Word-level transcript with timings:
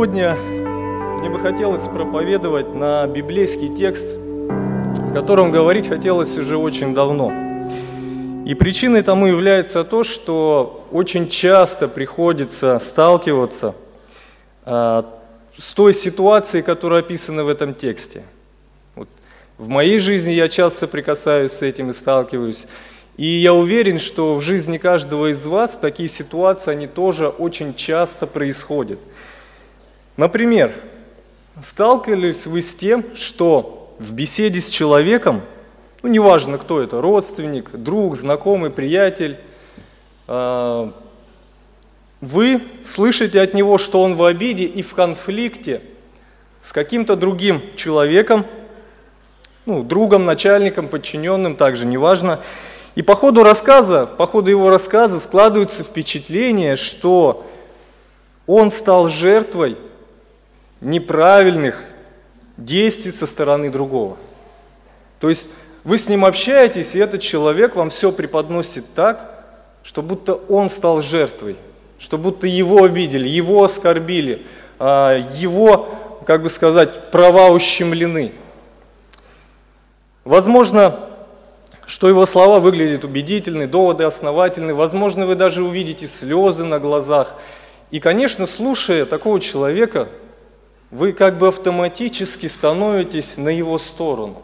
Сегодня 0.00 0.34
мне 0.34 1.28
бы 1.28 1.38
хотелось 1.38 1.82
проповедовать 1.82 2.74
на 2.74 3.06
библейский 3.06 3.76
текст, 3.76 4.16
о 4.16 5.12
котором 5.12 5.50
говорить 5.50 5.88
хотелось 5.88 6.38
уже 6.38 6.56
очень 6.56 6.94
давно. 6.94 7.30
И 8.46 8.54
причиной 8.54 9.02
тому 9.02 9.26
является 9.26 9.84
то, 9.84 10.02
что 10.02 10.86
очень 10.90 11.28
часто 11.28 11.86
приходится 11.86 12.78
сталкиваться 12.78 13.74
а, 14.64 15.04
с 15.58 15.74
той 15.74 15.92
ситуацией, 15.92 16.62
которая 16.62 17.00
описана 17.00 17.44
в 17.44 17.50
этом 17.50 17.74
тексте. 17.74 18.22
Вот 18.94 19.10
в 19.58 19.68
моей 19.68 19.98
жизни 19.98 20.30
я 20.30 20.48
часто 20.48 20.86
соприкасаюсь 20.86 21.52
с 21.52 21.60
этим 21.60 21.90
и 21.90 21.92
сталкиваюсь. 21.92 22.66
И 23.18 23.26
я 23.26 23.52
уверен, 23.52 23.98
что 23.98 24.36
в 24.36 24.40
жизни 24.40 24.78
каждого 24.78 25.30
из 25.30 25.46
вас 25.46 25.76
такие 25.76 26.08
ситуации, 26.08 26.70
они 26.70 26.86
тоже 26.86 27.28
очень 27.28 27.74
часто 27.74 28.26
происходят. 28.26 28.98
Например, 30.20 30.74
сталкивались 31.64 32.44
вы 32.44 32.60
с 32.60 32.74
тем, 32.74 33.02
что 33.14 33.96
в 33.98 34.12
беседе 34.12 34.60
с 34.60 34.68
человеком, 34.68 35.40
ну 36.02 36.10
неважно 36.10 36.58
кто 36.58 36.82
это, 36.82 37.00
родственник, 37.00 37.70
друг, 37.72 38.18
знакомый, 38.18 38.68
приятель, 38.68 39.38
а, 40.28 40.92
вы 42.20 42.60
слышите 42.84 43.40
от 43.40 43.54
него, 43.54 43.78
что 43.78 44.02
он 44.02 44.14
в 44.14 44.22
обиде 44.22 44.64
и 44.64 44.82
в 44.82 44.92
конфликте 44.92 45.80
с 46.60 46.70
каким-то 46.70 47.16
другим 47.16 47.62
человеком, 47.74 48.44
ну, 49.64 49.82
другом, 49.82 50.26
начальником, 50.26 50.88
подчиненным, 50.88 51.56
также 51.56 51.86
неважно. 51.86 52.40
И 52.94 53.00
по 53.00 53.14
ходу 53.14 53.42
рассказа, 53.42 54.04
по 54.04 54.26
ходу 54.26 54.50
его 54.50 54.68
рассказа 54.68 55.18
складывается 55.18 55.82
впечатление, 55.82 56.76
что 56.76 57.46
он 58.46 58.70
стал 58.70 59.08
жертвой 59.08 59.78
неправильных 60.80 61.82
действий 62.56 63.10
со 63.10 63.26
стороны 63.26 63.70
другого. 63.70 64.16
То 65.20 65.28
есть 65.28 65.48
вы 65.84 65.98
с 65.98 66.08
ним 66.08 66.24
общаетесь, 66.24 66.94
и 66.94 66.98
этот 66.98 67.20
человек 67.20 67.76
вам 67.76 67.90
все 67.90 68.12
преподносит 68.12 68.84
так, 68.94 69.44
что 69.82 70.02
будто 70.02 70.34
он 70.34 70.68
стал 70.68 71.02
жертвой, 71.02 71.56
что 71.98 72.18
будто 72.18 72.46
его 72.46 72.84
обидели, 72.84 73.28
его 73.28 73.64
оскорбили, 73.64 74.46
а, 74.78 75.18
его, 75.34 75.88
как 76.26 76.42
бы 76.42 76.48
сказать, 76.48 77.10
права 77.10 77.48
ущемлены. 77.48 78.32
Возможно, 80.24 81.00
что 81.86 82.08
его 82.08 82.24
слова 82.26 82.60
выглядят 82.60 83.04
убедительны, 83.04 83.66
доводы 83.66 84.04
основательны, 84.04 84.74
возможно, 84.74 85.26
вы 85.26 85.34
даже 85.34 85.62
увидите 85.64 86.06
слезы 86.06 86.64
на 86.64 86.78
глазах. 86.78 87.34
И, 87.90 88.00
конечно, 88.00 88.46
слушая 88.46 89.06
такого 89.06 89.40
человека, 89.40 90.08
вы 90.90 91.12
как 91.12 91.38
бы 91.38 91.48
автоматически 91.48 92.46
становитесь 92.46 93.36
на 93.36 93.48
его 93.48 93.78
сторону. 93.78 94.42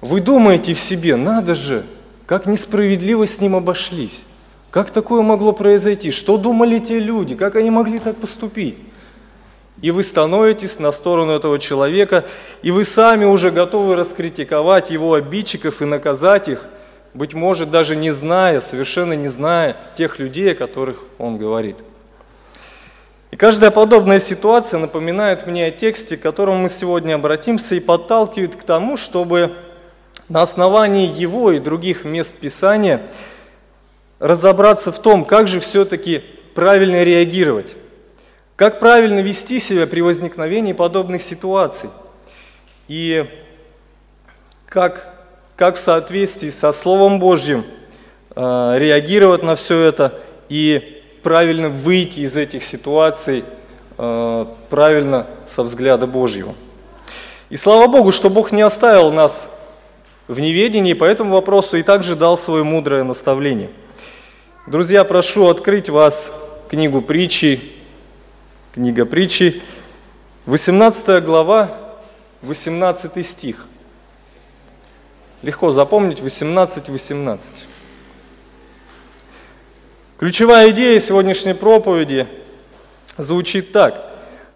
Вы 0.00 0.20
думаете 0.20 0.74
в 0.74 0.80
себе, 0.80 1.16
надо 1.16 1.54
же, 1.54 1.84
как 2.26 2.46
несправедливо 2.46 3.26
с 3.26 3.40
ним 3.40 3.56
обошлись. 3.56 4.24
Как 4.70 4.90
такое 4.90 5.22
могло 5.22 5.52
произойти? 5.52 6.10
Что 6.10 6.36
думали 6.36 6.78
те 6.78 6.98
люди? 6.98 7.34
Как 7.34 7.56
они 7.56 7.70
могли 7.70 7.98
так 7.98 8.16
поступить? 8.16 8.78
И 9.82 9.90
вы 9.90 10.02
становитесь 10.02 10.78
на 10.78 10.92
сторону 10.92 11.32
этого 11.32 11.58
человека, 11.58 12.24
и 12.62 12.70
вы 12.70 12.84
сами 12.84 13.24
уже 13.24 13.50
готовы 13.50 13.96
раскритиковать 13.96 14.90
его 14.90 15.14
обидчиков 15.14 15.80
и 15.80 15.86
наказать 15.86 16.48
их, 16.48 16.66
быть 17.14 17.34
может, 17.34 17.70
даже 17.70 17.96
не 17.96 18.10
зная, 18.10 18.60
совершенно 18.60 19.14
не 19.14 19.28
зная 19.28 19.76
тех 19.96 20.18
людей, 20.18 20.52
о 20.52 20.54
которых 20.54 20.98
он 21.18 21.38
говорит. 21.38 21.76
И 23.30 23.36
каждая 23.36 23.70
подобная 23.70 24.18
ситуация 24.18 24.80
напоминает 24.80 25.46
мне 25.46 25.66
о 25.66 25.70
тексте, 25.70 26.16
к 26.16 26.20
которому 26.20 26.62
мы 26.62 26.68
сегодня 26.68 27.14
обратимся, 27.14 27.76
и 27.76 27.80
подталкивает 27.80 28.56
к 28.56 28.64
тому, 28.64 28.96
чтобы 28.96 29.52
на 30.28 30.42
основании 30.42 31.06
его 31.06 31.52
и 31.52 31.60
других 31.60 32.04
мест 32.04 32.34
Писания 32.34 33.02
разобраться 34.18 34.90
в 34.90 34.98
том, 34.98 35.24
как 35.24 35.46
же 35.46 35.60
все-таки 35.60 36.22
правильно 36.54 37.04
реагировать, 37.04 37.76
как 38.56 38.80
правильно 38.80 39.20
вести 39.20 39.60
себя 39.60 39.86
при 39.86 40.00
возникновении 40.00 40.72
подобных 40.72 41.22
ситуаций, 41.22 41.88
и 42.88 43.26
как, 44.66 45.14
как 45.54 45.76
в 45.76 45.80
соответствии 45.80 46.50
со 46.50 46.72
Словом 46.72 47.20
Божьим 47.20 47.64
э, 48.34 48.74
реагировать 48.76 49.44
на 49.44 49.54
все 49.54 49.80
это 49.80 50.20
и 50.48 50.99
правильно 51.22 51.68
выйти 51.68 52.20
из 52.20 52.36
этих 52.36 52.62
ситуаций, 52.64 53.44
э, 53.98 54.46
правильно 54.68 55.26
со 55.46 55.62
взгляда 55.62 56.06
Божьего. 56.06 56.54
И 57.48 57.56
слава 57.56 57.86
Богу, 57.88 58.12
что 58.12 58.30
Бог 58.30 58.52
не 58.52 58.62
оставил 58.62 59.10
нас 59.10 59.48
в 60.28 60.38
неведении 60.40 60.92
по 60.92 61.04
этому 61.04 61.34
вопросу 61.34 61.76
и 61.76 61.82
также 61.82 62.14
дал 62.14 62.38
свое 62.38 62.62
мудрое 62.62 63.02
наставление. 63.02 63.70
Друзья, 64.66 65.04
прошу 65.04 65.48
открыть 65.48 65.88
вас 65.88 66.32
книгу 66.68 67.02
притчи, 67.02 67.60
книга 68.72 69.04
притчи, 69.04 69.60
18 70.46 71.24
глава, 71.24 71.76
18 72.42 73.26
стих. 73.26 73.66
Легко 75.42 75.72
запомнить 75.72 76.20
18-18. 76.20 77.40
18. 80.20 80.30
Ключевая 80.30 80.70
идея 80.72 81.00
сегодняшней 81.00 81.54
проповеди 81.54 82.26
звучит 83.16 83.72
так. 83.72 84.04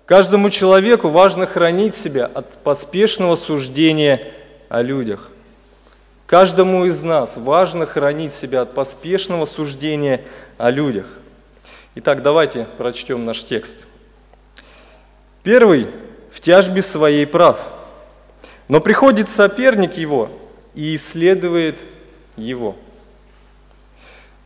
Каждому 0.05 0.51
человеку 0.51 1.09
важно 1.09 1.47
хранить 1.47 1.95
себя 1.95 2.27
от 2.27 2.59
поспешного 2.59 3.35
суждения 3.35 4.31
о 4.69 4.83
людях. 4.83 5.31
Каждому 6.27 6.85
из 6.85 7.03
нас 7.03 7.39
важно 7.39 7.87
хранить 7.87 8.35
себя 8.35 8.61
от 8.61 8.75
поспешного 8.75 9.47
суждения 9.47 10.21
о 10.59 10.69
людях. 10.69 11.07
Итак, 11.95 12.23
давайте 12.23 12.67
прочтем 12.77 13.25
наш 13.25 13.43
текст. 13.43 13.87
Первый 15.43 15.87
в 16.31 16.41
тяжбе 16.41 16.83
своей 16.83 17.27
прав, 17.27 17.59
но 18.69 18.81
приходит 18.81 19.31
соперник 19.31 19.97
его 19.97 20.29
и 20.75 20.95
исследует 20.95 21.79
его. 22.37 22.77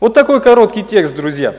Вот 0.00 0.14
такой 0.14 0.40
короткий 0.40 0.84
текст, 0.84 1.16
друзья. 1.16 1.56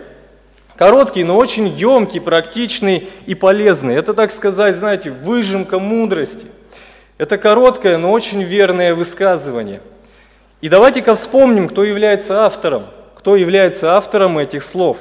Короткий, 0.77 1.25
но 1.25 1.35
очень 1.35 1.67
емкий, 1.67 2.21
практичный 2.21 3.09
и 3.25 3.35
полезный. 3.35 3.95
Это, 3.95 4.13
так 4.13 4.31
сказать, 4.31 4.77
знаете, 4.77 5.11
выжимка 5.11 5.77
мудрости. 5.77 6.47
Это 7.17 7.37
короткое, 7.37 7.97
но 7.97 8.13
очень 8.13 8.41
верное 8.41 8.95
высказывание. 8.95 9.81
И 10.61 10.69
давайте-ка 10.69 11.15
вспомним, 11.15 11.67
кто 11.67 11.83
является 11.83 12.45
автором. 12.45 12.85
Кто 13.15 13.35
является 13.35 13.97
автором 13.97 14.37
этих 14.37 14.63
слов. 14.63 14.99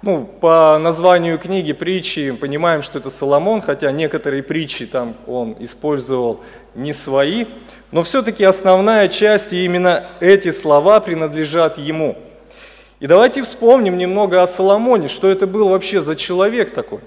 Ну, 0.00 0.24
по 0.24 0.78
названию 0.80 1.38
книги 1.38 1.74
притчи 1.74 2.32
понимаем, 2.32 2.82
что 2.82 2.98
это 2.98 3.10
Соломон, 3.10 3.60
хотя 3.60 3.92
некоторые 3.92 4.42
притчи 4.42 4.86
там 4.86 5.14
он 5.26 5.54
использовал 5.60 6.40
не 6.74 6.94
свои. 6.94 7.44
Но 7.92 8.02
все-таки 8.02 8.42
основная 8.42 9.06
часть, 9.08 9.52
и 9.52 9.66
именно 9.66 10.06
эти 10.20 10.50
слова 10.50 10.98
принадлежат 11.00 11.76
ему. 11.76 12.16
И 13.00 13.06
давайте 13.06 13.42
вспомним 13.42 13.98
немного 13.98 14.42
о 14.42 14.46
Соломоне, 14.46 15.08
что 15.08 15.28
это 15.28 15.46
был 15.46 15.68
вообще 15.68 16.00
за 16.00 16.16
человек 16.16 16.72
такой. 16.72 17.00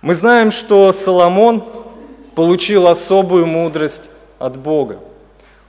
Мы 0.00 0.14
знаем, 0.14 0.50
что 0.50 0.92
Соломон 0.92 1.62
получил 2.34 2.86
особую 2.86 3.44
мудрость 3.44 4.08
от 4.38 4.56
Бога. 4.56 4.98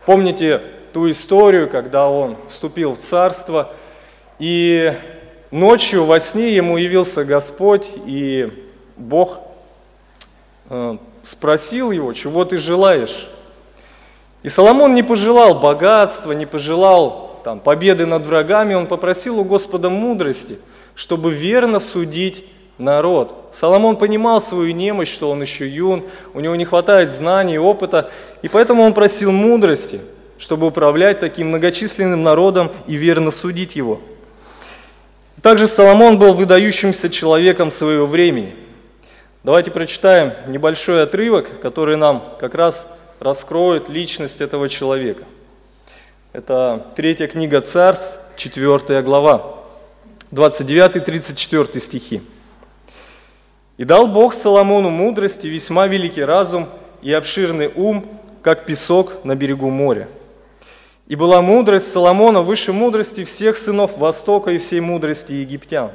Помните 0.05 0.61
ту 0.93 1.11
историю, 1.11 1.69
когда 1.69 2.07
он 2.07 2.37
вступил 2.47 2.93
в 2.93 2.99
царство, 2.99 3.73
и 4.39 4.93
ночью 5.51 6.05
во 6.05 6.21
сне 6.21 6.55
ему 6.55 6.77
явился 6.77 7.25
Господь, 7.25 7.91
и 8.05 8.49
Бог 8.95 9.39
э, 10.69 10.97
спросил 11.23 11.91
его, 11.91 12.13
чего 12.13 12.45
ты 12.45 12.57
желаешь? 12.57 13.27
И 14.43 14.49
Соломон 14.49 14.93
не 14.93 15.03
пожелал 15.03 15.55
богатства, 15.55 16.33
не 16.33 16.45
пожелал 16.45 17.39
там, 17.43 17.59
победы 17.59 18.05
над 18.05 18.25
врагами, 18.25 18.73
он 18.73 18.87
попросил 18.87 19.39
у 19.39 19.43
Господа 19.43 19.89
мудрости, 19.89 20.59
чтобы 20.95 21.31
верно 21.31 21.79
судить 21.79 22.45
народ. 22.77 23.49
Соломон 23.51 23.95
понимал 23.95 24.41
свою 24.41 24.73
немощь, 24.73 25.11
что 25.11 25.31
он 25.31 25.41
еще 25.41 25.67
юн, 25.67 26.03
у 26.33 26.41
него 26.41 26.55
не 26.55 26.65
хватает 26.65 27.09
знаний 27.09 27.55
и 27.55 27.57
опыта, 27.57 28.09
и 28.41 28.49
поэтому 28.49 28.83
он 28.83 28.93
просил 28.93 29.31
мудрости, 29.31 30.01
чтобы 30.37 30.67
управлять 30.67 31.21
таким 31.21 31.47
многочисленным 31.47 32.21
народом 32.23 32.71
и 32.85 32.95
верно 32.95 33.31
судить 33.31 33.75
его. 33.75 34.01
Также 35.41 35.67
Соломон 35.67 36.17
был 36.17 36.33
выдающимся 36.33 37.09
человеком 37.09 37.71
своего 37.71 38.05
времени. 38.05 38.55
Давайте 39.43 39.71
прочитаем 39.71 40.33
небольшой 40.47 41.03
отрывок, 41.03 41.61
который 41.61 41.97
нам 41.97 42.23
как 42.39 42.55
раз 42.55 42.87
раскроет 43.23 43.87
личность 43.87 44.41
этого 44.41 44.67
человека. 44.67 45.23
Это 46.33 46.87
третья 46.95 47.27
книга 47.27 47.61
Царств, 47.61 48.17
четвертая 48.35 49.01
глава, 49.01 49.59
29-34 50.31 51.79
стихи. 51.79 52.21
И 53.77 53.85
дал 53.85 54.07
Бог 54.07 54.33
Соломону 54.33 54.89
мудрость 54.89 55.45
и 55.45 55.49
весьма 55.49 55.87
великий 55.87 56.23
разум 56.23 56.67
и 57.01 57.13
обширный 57.13 57.71
ум, 57.73 58.05
как 58.41 58.65
песок 58.65 59.23
на 59.23 59.35
берегу 59.35 59.69
моря. 59.69 60.09
И 61.07 61.15
была 61.15 61.41
мудрость 61.41 61.93
Соломона 61.93 62.41
выше 62.41 62.73
мудрости 62.73 63.23
всех 63.23 63.55
сынов 63.55 63.97
Востока 63.97 64.51
и 64.51 64.57
всей 64.57 64.81
мудрости 64.81 65.31
египтян. 65.31 65.91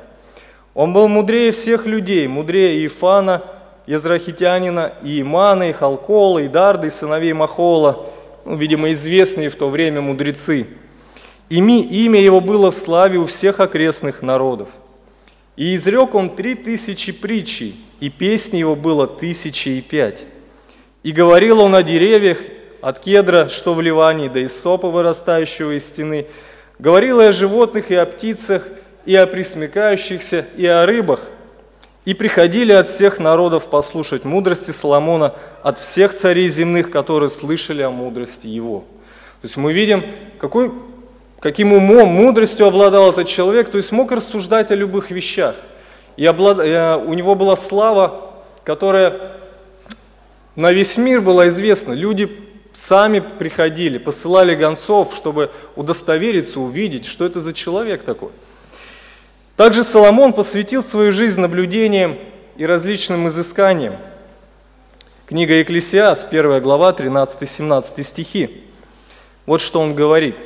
Он 0.72 0.94
был 0.94 1.08
мудрее 1.08 1.52
всех 1.52 1.84
людей, 1.84 2.26
мудрее 2.26 2.86
Ифана, 2.86 3.42
Езрахитянина, 3.88 4.92
и 5.02 5.22
Имана, 5.22 5.70
и 5.70 5.72
Халкола, 5.72 6.40
и 6.40 6.48
Дарды, 6.48 6.88
и 6.88 6.90
сыновей 6.90 7.32
Махола, 7.32 8.04
ну, 8.44 8.54
видимо, 8.54 8.92
известные 8.92 9.48
в 9.48 9.56
то 9.56 9.70
время 9.70 10.02
мудрецы. 10.02 10.66
Ими, 11.48 11.82
имя 11.82 12.20
его 12.20 12.42
было 12.42 12.70
в 12.70 12.74
славе 12.74 13.18
у 13.18 13.24
всех 13.24 13.60
окрестных 13.60 14.20
народов. 14.20 14.68
И 15.56 15.74
изрек 15.74 16.14
он 16.14 16.36
три 16.36 16.54
тысячи 16.54 17.12
притчей, 17.12 17.76
и 17.98 18.10
песни 18.10 18.58
его 18.58 18.76
было 18.76 19.06
тысячи 19.06 19.70
и 19.70 19.80
пять. 19.80 20.26
И 21.02 21.10
говорил 21.10 21.60
он 21.60 21.74
о 21.74 21.82
деревьях, 21.82 22.36
от 22.82 22.98
кедра, 22.98 23.48
что 23.48 23.72
в 23.72 23.80
Ливане, 23.80 24.28
до 24.28 24.44
исопа, 24.44 24.90
вырастающего 24.90 25.78
из 25.78 25.86
стены. 25.86 26.26
Говорил 26.78 27.22
и 27.22 27.24
о 27.24 27.32
животных, 27.32 27.90
и 27.90 27.94
о 27.94 28.04
птицах, 28.04 28.68
и 29.06 29.14
о 29.14 29.26
присмекающихся, 29.26 30.44
и 30.58 30.66
о 30.66 30.84
рыбах. 30.84 31.22
И 32.08 32.14
приходили 32.14 32.72
от 32.72 32.88
всех 32.88 33.18
народов 33.18 33.68
послушать 33.68 34.24
мудрости 34.24 34.70
Соломона, 34.70 35.34
от 35.62 35.78
всех 35.78 36.14
царей 36.14 36.48
земных, 36.48 36.90
которые 36.90 37.28
слышали 37.28 37.82
о 37.82 37.90
мудрости 37.90 38.46
его. 38.46 38.86
То 39.42 39.46
есть 39.46 39.58
мы 39.58 39.74
видим, 39.74 40.02
какой, 40.38 40.72
каким 41.38 41.74
умом, 41.74 42.08
мудростью 42.08 42.66
обладал 42.66 43.10
этот 43.10 43.28
человек, 43.28 43.70
то 43.70 43.76
есть 43.76 43.92
мог 43.92 44.10
рассуждать 44.10 44.70
о 44.70 44.74
любых 44.74 45.10
вещах. 45.10 45.54
И 46.16 46.24
облад... 46.24 46.60
Э, 46.60 46.96
у 46.96 47.12
него 47.12 47.34
была 47.34 47.56
слава, 47.56 48.30
которая 48.64 49.32
на 50.56 50.72
весь 50.72 50.96
мир 50.96 51.20
была 51.20 51.48
известна. 51.48 51.92
Люди 51.92 52.30
сами 52.72 53.18
приходили, 53.20 53.98
посылали 53.98 54.54
гонцов, 54.54 55.14
чтобы 55.14 55.50
удостовериться, 55.76 56.58
увидеть, 56.58 57.04
что 57.04 57.26
это 57.26 57.42
за 57.42 57.52
человек 57.52 58.02
такой. 58.02 58.30
Также 59.58 59.82
Соломон 59.82 60.34
посвятил 60.34 60.84
свою 60.84 61.10
жизнь 61.10 61.40
наблюдениям 61.40 62.16
и 62.56 62.64
различным 62.64 63.26
изысканиям. 63.26 63.94
Книга 65.26 65.54
Екклесиас, 65.54 66.24
1 66.30 66.62
глава, 66.62 66.92
13-17 66.92 68.04
стихи. 68.04 68.62
Вот 69.46 69.60
что 69.60 69.80
он 69.80 69.96
говорит. 69.96 70.36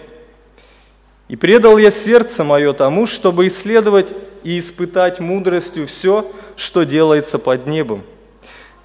«И 1.29 1.37
предал 1.37 1.76
я 1.76 1.91
сердце 1.91 2.43
мое 2.43 2.73
тому, 2.73 3.05
чтобы 3.05 3.49
исследовать 3.49 4.14
и 4.44 4.59
испытать 4.59 5.20
мудростью 5.20 5.87
все, 5.87 6.32
что 6.56 6.85
делается 6.85 7.38
под 7.38 7.67
небом, 7.67 8.05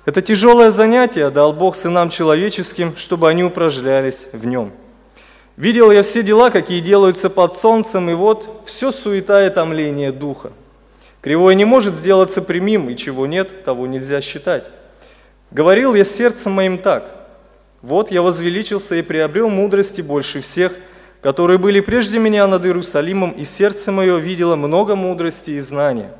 это 0.03 0.21
тяжелое 0.21 0.71
занятие 0.71 1.29
дал 1.29 1.53
Бог 1.53 1.77
сынам 1.77 2.09
человеческим, 2.09 2.97
чтобы 2.97 3.29
они 3.29 3.45
упражнялись 3.45 4.27
в 4.33 4.45
нем. 4.45 4.73
Видел 5.57 5.89
я 5.89 6.03
все 6.03 6.21
дела, 6.21 6.51
какие 6.51 6.81
делаются 6.81 7.31
под 7.31 7.57
солнцем, 7.57 8.11
и 8.11 8.13
вот 8.13 8.61
все 8.67 8.91
суета 8.91 9.43
и 9.43 9.49
томление 9.49 10.11
духа. 10.11 10.51
Кривой 11.21 11.55
не 11.55 11.65
может 11.65 11.95
сделаться 11.95 12.43
прямим, 12.43 12.91
и 12.91 12.95
чего 12.95 13.25
нет, 13.25 13.65
того 13.65 13.87
нельзя 13.87 14.21
считать. 14.21 14.65
Говорил 15.49 15.95
я 15.95 16.05
сердцем 16.05 16.51
моим 16.51 16.77
так, 16.77 17.11
вот 17.81 18.11
я 18.11 18.21
возвеличился 18.21 18.95
и 18.95 19.01
приобрел 19.01 19.49
мудрости 19.49 20.01
больше 20.01 20.41
всех, 20.41 20.73
которые 21.21 21.57
были 21.57 21.79
прежде 21.79 22.19
меня 22.19 22.45
над 22.45 22.63
Иерусалимом, 22.63 23.31
и 23.31 23.43
сердце 23.43 23.91
мое 23.91 24.17
видело 24.17 24.55
много 24.55 24.95
мудрости 24.95 25.51
и 25.51 25.59
знания. 25.59 26.11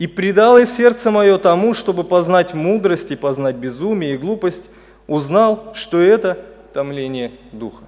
И 0.00 0.08
предал 0.08 0.58
и 0.58 0.64
сердце 0.64 1.12
мое 1.12 1.38
тому, 1.38 1.74
чтобы 1.74 2.02
познать 2.02 2.54
мудрость 2.54 3.12
и 3.12 3.16
познать 3.16 3.54
безумие 3.54 4.14
и 4.14 4.18
глупость, 4.18 4.64
узнал, 5.06 5.72
что 5.74 6.00
это 6.00 6.38
томление 6.72 7.30
духа. 7.52 7.84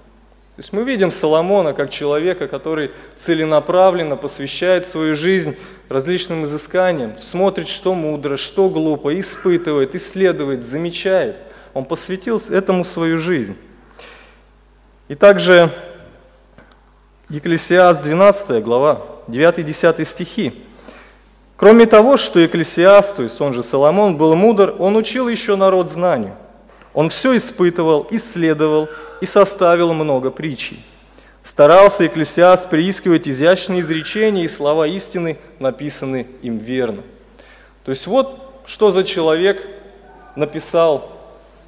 То 0.61 0.63
есть 0.63 0.75
мы 0.75 0.85
видим 0.85 1.11
Соломона 1.11 1.73
как 1.73 1.89
человека, 1.89 2.47
который 2.47 2.91
целенаправленно 3.15 4.19
посвящает 4.19 4.87
свою 4.87 5.17
жизнь 5.17 5.57
различным 5.89 6.45
изысканиям, 6.45 7.15
смотрит, 7.19 7.67
что 7.67 7.95
мудро, 7.95 8.37
что 8.37 8.69
глупо, 8.69 9.19
испытывает, 9.19 9.95
исследует, 9.95 10.63
замечает. 10.63 11.37
Он 11.73 11.87
посвятил 11.87 12.39
этому 12.51 12.85
свою 12.85 13.17
жизнь. 13.17 13.57
И 15.09 15.15
также 15.15 15.71
Екклесиас 17.31 18.01
12 18.01 18.63
глава, 18.63 19.07
9-10 19.29 20.05
стихи. 20.05 20.53
Кроме 21.57 21.87
того, 21.87 22.19
что 22.19 22.45
Экклесиаст, 22.45 23.17
то 23.17 23.23
есть 23.23 23.41
он 23.41 23.55
же 23.55 23.63
Соломон, 23.63 24.19
был 24.19 24.35
мудр, 24.35 24.75
он 24.79 24.97
учил 24.97 25.27
еще 25.27 25.57
народ 25.57 25.91
знанию. 25.91 26.37
Он 26.95 27.11
все 27.11 27.37
испытывал, 27.37 28.07
исследовал 28.11 28.89
и 29.21 29.27
составил 29.27 29.93
много 29.93 30.31
притчей. 30.31 30.81
Старался 31.43 32.07
Экклесиаст 32.07 32.69
приискивать 32.69 33.29
изящные 33.29 33.81
изречения 33.81 34.45
и 34.45 34.49
слова 34.49 34.87
истины, 34.87 35.39
написанные 35.59 36.27
им 36.43 36.59
верно. 36.59 37.03
То 37.85 37.91
есть 37.91 38.07
вот 38.07 38.63
что 38.67 38.91
за 38.93 39.03
человек 39.03 39.67
написал 40.37 41.11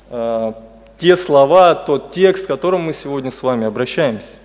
э, 0.08 0.52
те 0.98 1.16
слова, 1.16 1.74
тот 1.74 2.12
текст, 2.12 2.44
к 2.44 2.48
которому 2.48 2.84
мы 2.84 2.92
сегодня 2.92 3.32
с 3.32 3.42
вами 3.42 3.66
обращаемся. 3.66 4.36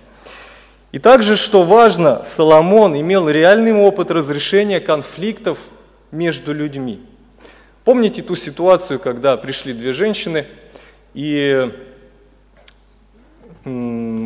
И 0.90 0.98
также, 0.98 1.36
что 1.36 1.62
важно, 1.62 2.24
Соломон 2.24 2.98
имел 2.98 3.28
реальный 3.28 3.72
опыт 3.74 4.10
разрешения 4.10 4.80
конфликтов 4.80 5.58
между 6.10 6.52
людьми. 6.52 7.00
Помните 7.84 8.22
ту 8.22 8.34
ситуацию, 8.34 8.98
когда 8.98 9.36
пришли 9.36 9.72
две 9.72 9.92
женщины, 9.92 10.46
и 11.14 11.70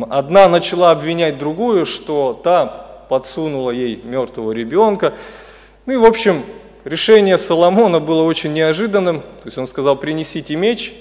одна 0.09 0.47
начала 0.47 0.91
обвинять 0.91 1.37
другую, 1.37 1.85
что 1.85 2.39
та 2.43 2.65
подсунула 3.09 3.71
ей 3.71 4.01
мертвого 4.03 4.51
ребенка. 4.51 5.13
Ну 5.85 5.93
и, 5.93 5.97
в 5.97 6.05
общем, 6.05 6.43
решение 6.83 7.37
Соломона 7.37 7.99
было 7.99 8.23
очень 8.23 8.53
неожиданным. 8.53 9.21
То 9.21 9.45
есть 9.45 9.57
он 9.57 9.67
сказал, 9.67 9.95
принесите 9.95 10.55
меч, 10.55 10.93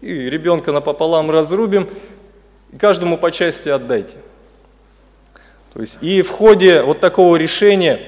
и 0.00 0.12
ребенка 0.30 0.72
напополам 0.72 1.30
разрубим, 1.30 1.88
и 2.72 2.76
каждому 2.76 3.18
по 3.18 3.32
части 3.32 3.68
отдайте. 3.68 4.16
То 5.72 5.80
есть, 5.80 5.98
и 6.00 6.22
в 6.22 6.30
ходе 6.30 6.82
вот 6.82 7.00
такого 7.00 7.36
решения 7.36 8.00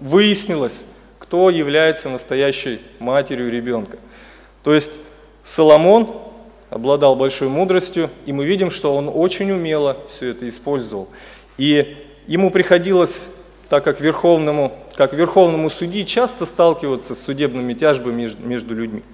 выяснилось, 0.00 0.84
кто 1.18 1.50
является 1.50 2.08
настоящей 2.08 2.80
матерью 2.98 3.50
ребенка. 3.50 3.98
То 4.62 4.74
есть 4.74 4.92
Соломон 5.46 6.10
обладал 6.70 7.14
большой 7.14 7.48
мудростью, 7.48 8.10
и 8.26 8.32
мы 8.32 8.44
видим, 8.44 8.68
что 8.68 8.96
он 8.96 9.08
очень 9.08 9.52
умело 9.52 9.96
все 10.08 10.30
это 10.30 10.46
использовал. 10.48 11.08
И 11.56 12.04
ему 12.26 12.50
приходилось, 12.50 13.28
так 13.68 13.84
как 13.84 14.00
верховному, 14.00 14.72
как 14.96 15.12
верховному 15.12 15.70
судьи, 15.70 16.04
часто 16.04 16.46
сталкиваться 16.46 17.14
с 17.14 17.22
судебными 17.22 17.74
тяжбами 17.74 18.34
между, 18.40 18.74
людьми. 18.74 19.04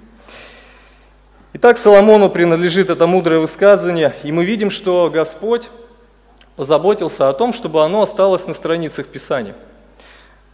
Итак, 1.52 1.76
Соломону 1.76 2.30
принадлежит 2.30 2.88
это 2.88 3.06
мудрое 3.06 3.38
высказывание, 3.38 4.14
и 4.22 4.32
мы 4.32 4.46
видим, 4.46 4.70
что 4.70 5.10
Господь 5.12 5.68
позаботился 6.56 7.28
о 7.28 7.34
том, 7.34 7.52
чтобы 7.52 7.84
оно 7.84 8.00
осталось 8.00 8.46
на 8.46 8.54
страницах 8.54 9.06
Писания. 9.06 9.54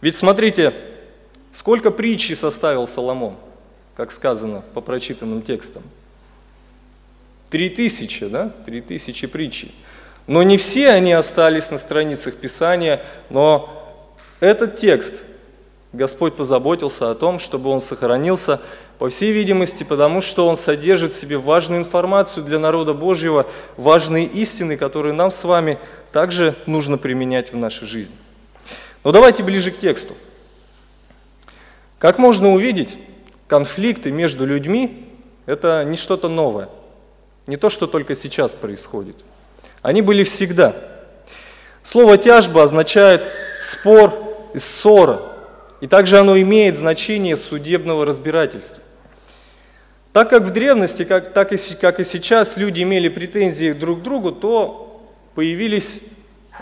Ведь 0.01 0.17
смотрите, 0.17 0.73
сколько 1.53 1.89
притчей 1.89 2.35
составил 2.35 2.85
Соломон, 2.85 3.35
как 3.99 4.13
сказано 4.13 4.63
по 4.73 4.79
прочитанным 4.79 5.41
текстам. 5.41 5.83
Три 7.49 7.69
тысячи, 7.69 8.27
да? 8.27 8.49
Три 8.65 8.79
тысячи 8.79 9.27
притчей. 9.27 9.75
Но 10.25 10.41
не 10.41 10.55
все 10.55 10.91
они 10.91 11.11
остались 11.11 11.69
на 11.69 11.77
страницах 11.77 12.37
Писания, 12.37 13.01
но 13.29 14.07
этот 14.39 14.77
текст 14.77 15.21
Господь 15.91 16.37
позаботился 16.37 17.11
о 17.11 17.13
том, 17.13 17.39
чтобы 17.39 17.71
он 17.71 17.81
сохранился, 17.81 18.61
по 18.99 19.09
всей 19.09 19.33
видимости, 19.33 19.83
потому 19.83 20.21
что 20.21 20.47
он 20.47 20.55
содержит 20.55 21.11
в 21.11 21.19
себе 21.19 21.37
важную 21.37 21.81
информацию 21.81 22.45
для 22.45 22.57
народа 22.57 22.93
Божьего, 22.93 23.47
важные 23.75 24.23
истины, 24.23 24.77
которые 24.77 25.11
нам 25.11 25.29
с 25.29 25.43
вами 25.43 25.77
также 26.13 26.55
нужно 26.67 26.97
применять 26.97 27.51
в 27.51 27.57
нашей 27.57 27.85
жизни. 27.85 28.15
Но 29.03 29.11
давайте 29.11 29.43
ближе 29.43 29.71
к 29.71 29.77
тексту. 29.77 30.13
Как 31.97 32.17
можно 32.17 32.53
увидеть, 32.53 32.97
конфликты 33.49 34.11
между 34.11 34.45
людьми– 34.45 35.07
это 35.47 35.83
не 35.83 35.97
что-то 35.97 36.29
новое, 36.29 36.69
не 37.47 37.57
то, 37.57 37.69
что 37.69 37.87
только 37.87 38.15
сейчас 38.15 38.53
происходит. 38.53 39.15
Они 39.81 40.01
были 40.01 40.23
всегда. 40.23 40.75
Слово 41.81 42.17
«тяжба» 42.17 42.63
означает 42.63 43.23
спор 43.59 44.13
и 44.53 44.59
ссора, 44.59 45.21
и 45.81 45.87
также 45.87 46.19
оно 46.19 46.39
имеет 46.39 46.77
значение 46.77 47.35
судебного 47.35 48.05
разбирательства. 48.05 48.83
Так 50.13 50.29
как 50.29 50.43
в 50.43 50.51
древности, 50.51 51.03
как, 51.03 51.33
так 51.33 51.51
и, 51.51 51.57
как 51.81 51.99
и 51.99 52.03
сейчас 52.03 52.57
люди 52.57 52.83
имели 52.83 53.09
претензии 53.09 53.71
друг 53.71 54.01
к 54.01 54.03
другу, 54.03 54.31
то 54.31 55.03
появились 55.33 56.01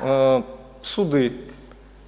э, 0.02 0.42
суды, 0.84 1.34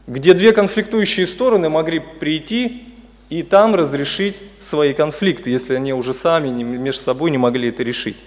где 0.07 0.33
две 0.33 0.53
конфликтующие 0.53 1.27
стороны 1.27 1.69
могли 1.69 2.00
прийти 2.00 2.88
и 3.29 3.43
там 3.43 3.75
разрешить 3.75 4.38
свои 4.59 4.93
конфликты, 4.93 5.50
если 5.50 5.75
они 5.75 5.93
уже 5.93 6.13
сами 6.13 6.50
между 6.50 7.01
собой 7.01 7.31
не 7.31 7.38
могли 7.38 7.69
это 7.69 7.83
решить. 7.83 8.17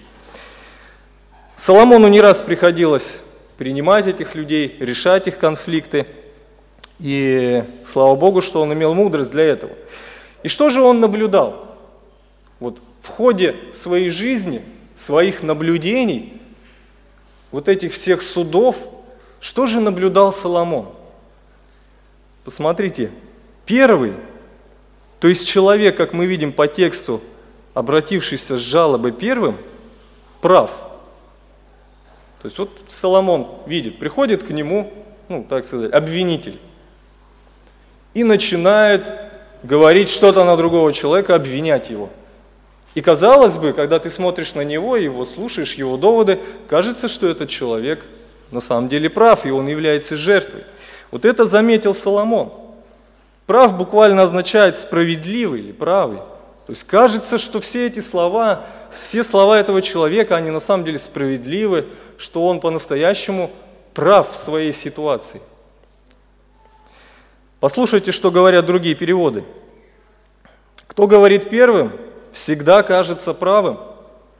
Соломону 1.57 2.07
не 2.07 2.21
раз 2.21 2.41
приходилось 2.41 3.21
принимать 3.57 4.07
этих 4.07 4.35
людей, 4.35 4.75
решать 4.79 5.27
их 5.27 5.37
конфликты, 5.37 6.07
и 6.99 7.63
слава 7.85 8.15
Богу, 8.15 8.41
что 8.41 8.61
он 8.61 8.73
имел 8.73 8.93
мудрость 8.93 9.31
для 9.31 9.43
этого. 9.43 9.73
И 10.41 10.47
что 10.47 10.69
же 10.69 10.81
он 10.81 10.99
наблюдал? 10.99 11.77
Вот 12.59 12.79
в 13.01 13.09
ходе 13.09 13.55
своей 13.73 14.09
жизни, 14.09 14.61
своих 14.95 15.43
наблюдений, 15.43 16.41
вот 17.51 17.67
этих 17.67 17.93
всех 17.93 18.21
судов, 18.21 18.77
что 19.41 19.65
же 19.65 19.79
наблюдал 19.79 20.31
Соломон? 20.31 20.87
Посмотрите, 22.45 23.11
первый, 23.65 24.13
то 25.23 25.29
есть 25.29 25.47
человек, 25.47 25.95
как 25.95 26.11
мы 26.11 26.25
видим 26.25 26.51
по 26.51 26.67
тексту, 26.67 27.21
обратившийся 27.73 28.57
с 28.57 28.61
жалобой 28.61 29.13
первым, 29.13 29.55
прав. 30.41 30.69
То 32.41 32.47
есть 32.49 32.57
вот 32.57 32.69
Соломон 32.89 33.47
видит, 33.65 33.99
приходит 33.99 34.43
к 34.43 34.49
нему, 34.49 34.91
ну, 35.29 35.45
так 35.47 35.63
сказать, 35.63 35.93
обвинитель, 35.93 36.59
и 38.13 38.25
начинает 38.25 39.13
говорить 39.63 40.09
что-то 40.09 40.43
на 40.43 40.57
другого 40.57 40.91
человека, 40.91 41.35
обвинять 41.35 41.89
его. 41.89 42.09
И 42.93 42.99
казалось 42.99 43.55
бы, 43.55 43.71
когда 43.71 43.99
ты 43.99 44.09
смотришь 44.09 44.55
на 44.55 44.65
него, 44.65 44.97
его 44.97 45.23
слушаешь, 45.23 45.75
его 45.75 45.95
доводы, 45.95 46.37
кажется, 46.67 47.07
что 47.07 47.29
этот 47.29 47.47
человек 47.47 48.05
на 48.51 48.59
самом 48.59 48.89
деле 48.89 49.09
прав, 49.09 49.45
и 49.45 49.51
он 49.51 49.67
является 49.69 50.17
жертвой. 50.17 50.65
Вот 51.11 51.23
это 51.23 51.45
заметил 51.45 51.93
Соломон. 51.93 52.62
Прав 53.45 53.77
буквально 53.77 54.23
означает 54.23 54.77
справедливый 54.77 55.59
или 55.59 55.71
правый. 55.71 56.19
То 56.65 56.71
есть 56.71 56.85
кажется, 56.85 57.37
что 57.37 57.59
все 57.59 57.87
эти 57.87 57.99
слова, 57.99 58.65
все 58.89 59.23
слова 59.23 59.59
этого 59.59 59.81
человека, 59.81 60.37
они 60.37 60.49
на 60.49 60.61
самом 60.61 60.85
деле 60.85 60.97
справедливы, 60.97 61.87
что 62.17 62.47
он 62.47 62.61
по-настоящему 62.61 63.51
прав 63.93 64.31
в 64.31 64.35
своей 64.35 64.71
ситуации. 64.71 65.41
Послушайте, 67.59 68.11
что 68.11 68.31
говорят 68.31 68.65
другие 68.65 68.95
переводы. 68.95 69.43
Кто 70.87 71.07
говорит 71.07 71.49
первым, 71.49 71.91
всегда 72.31 72.81
кажется 72.83 73.33
правым, 73.33 73.79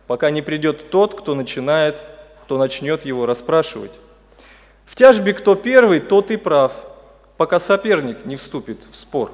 пока 0.08 0.30
не 0.30 0.42
придет 0.42 0.90
тот, 0.90 1.20
кто 1.20 1.36
начинает, 1.36 2.02
кто 2.44 2.58
начнет 2.58 3.06
его 3.06 3.26
расспрашивать. 3.26 3.92
В 4.86 4.96
тяжбе 4.96 5.34
кто 5.34 5.56
первый, 5.56 6.00
тот 6.00 6.32
и 6.32 6.38
прав, 6.38 6.74
пока 7.44 7.60
соперник 7.60 8.26
не 8.26 8.38
вступит 8.38 8.78
в 8.90 8.96
спор. 8.96 9.30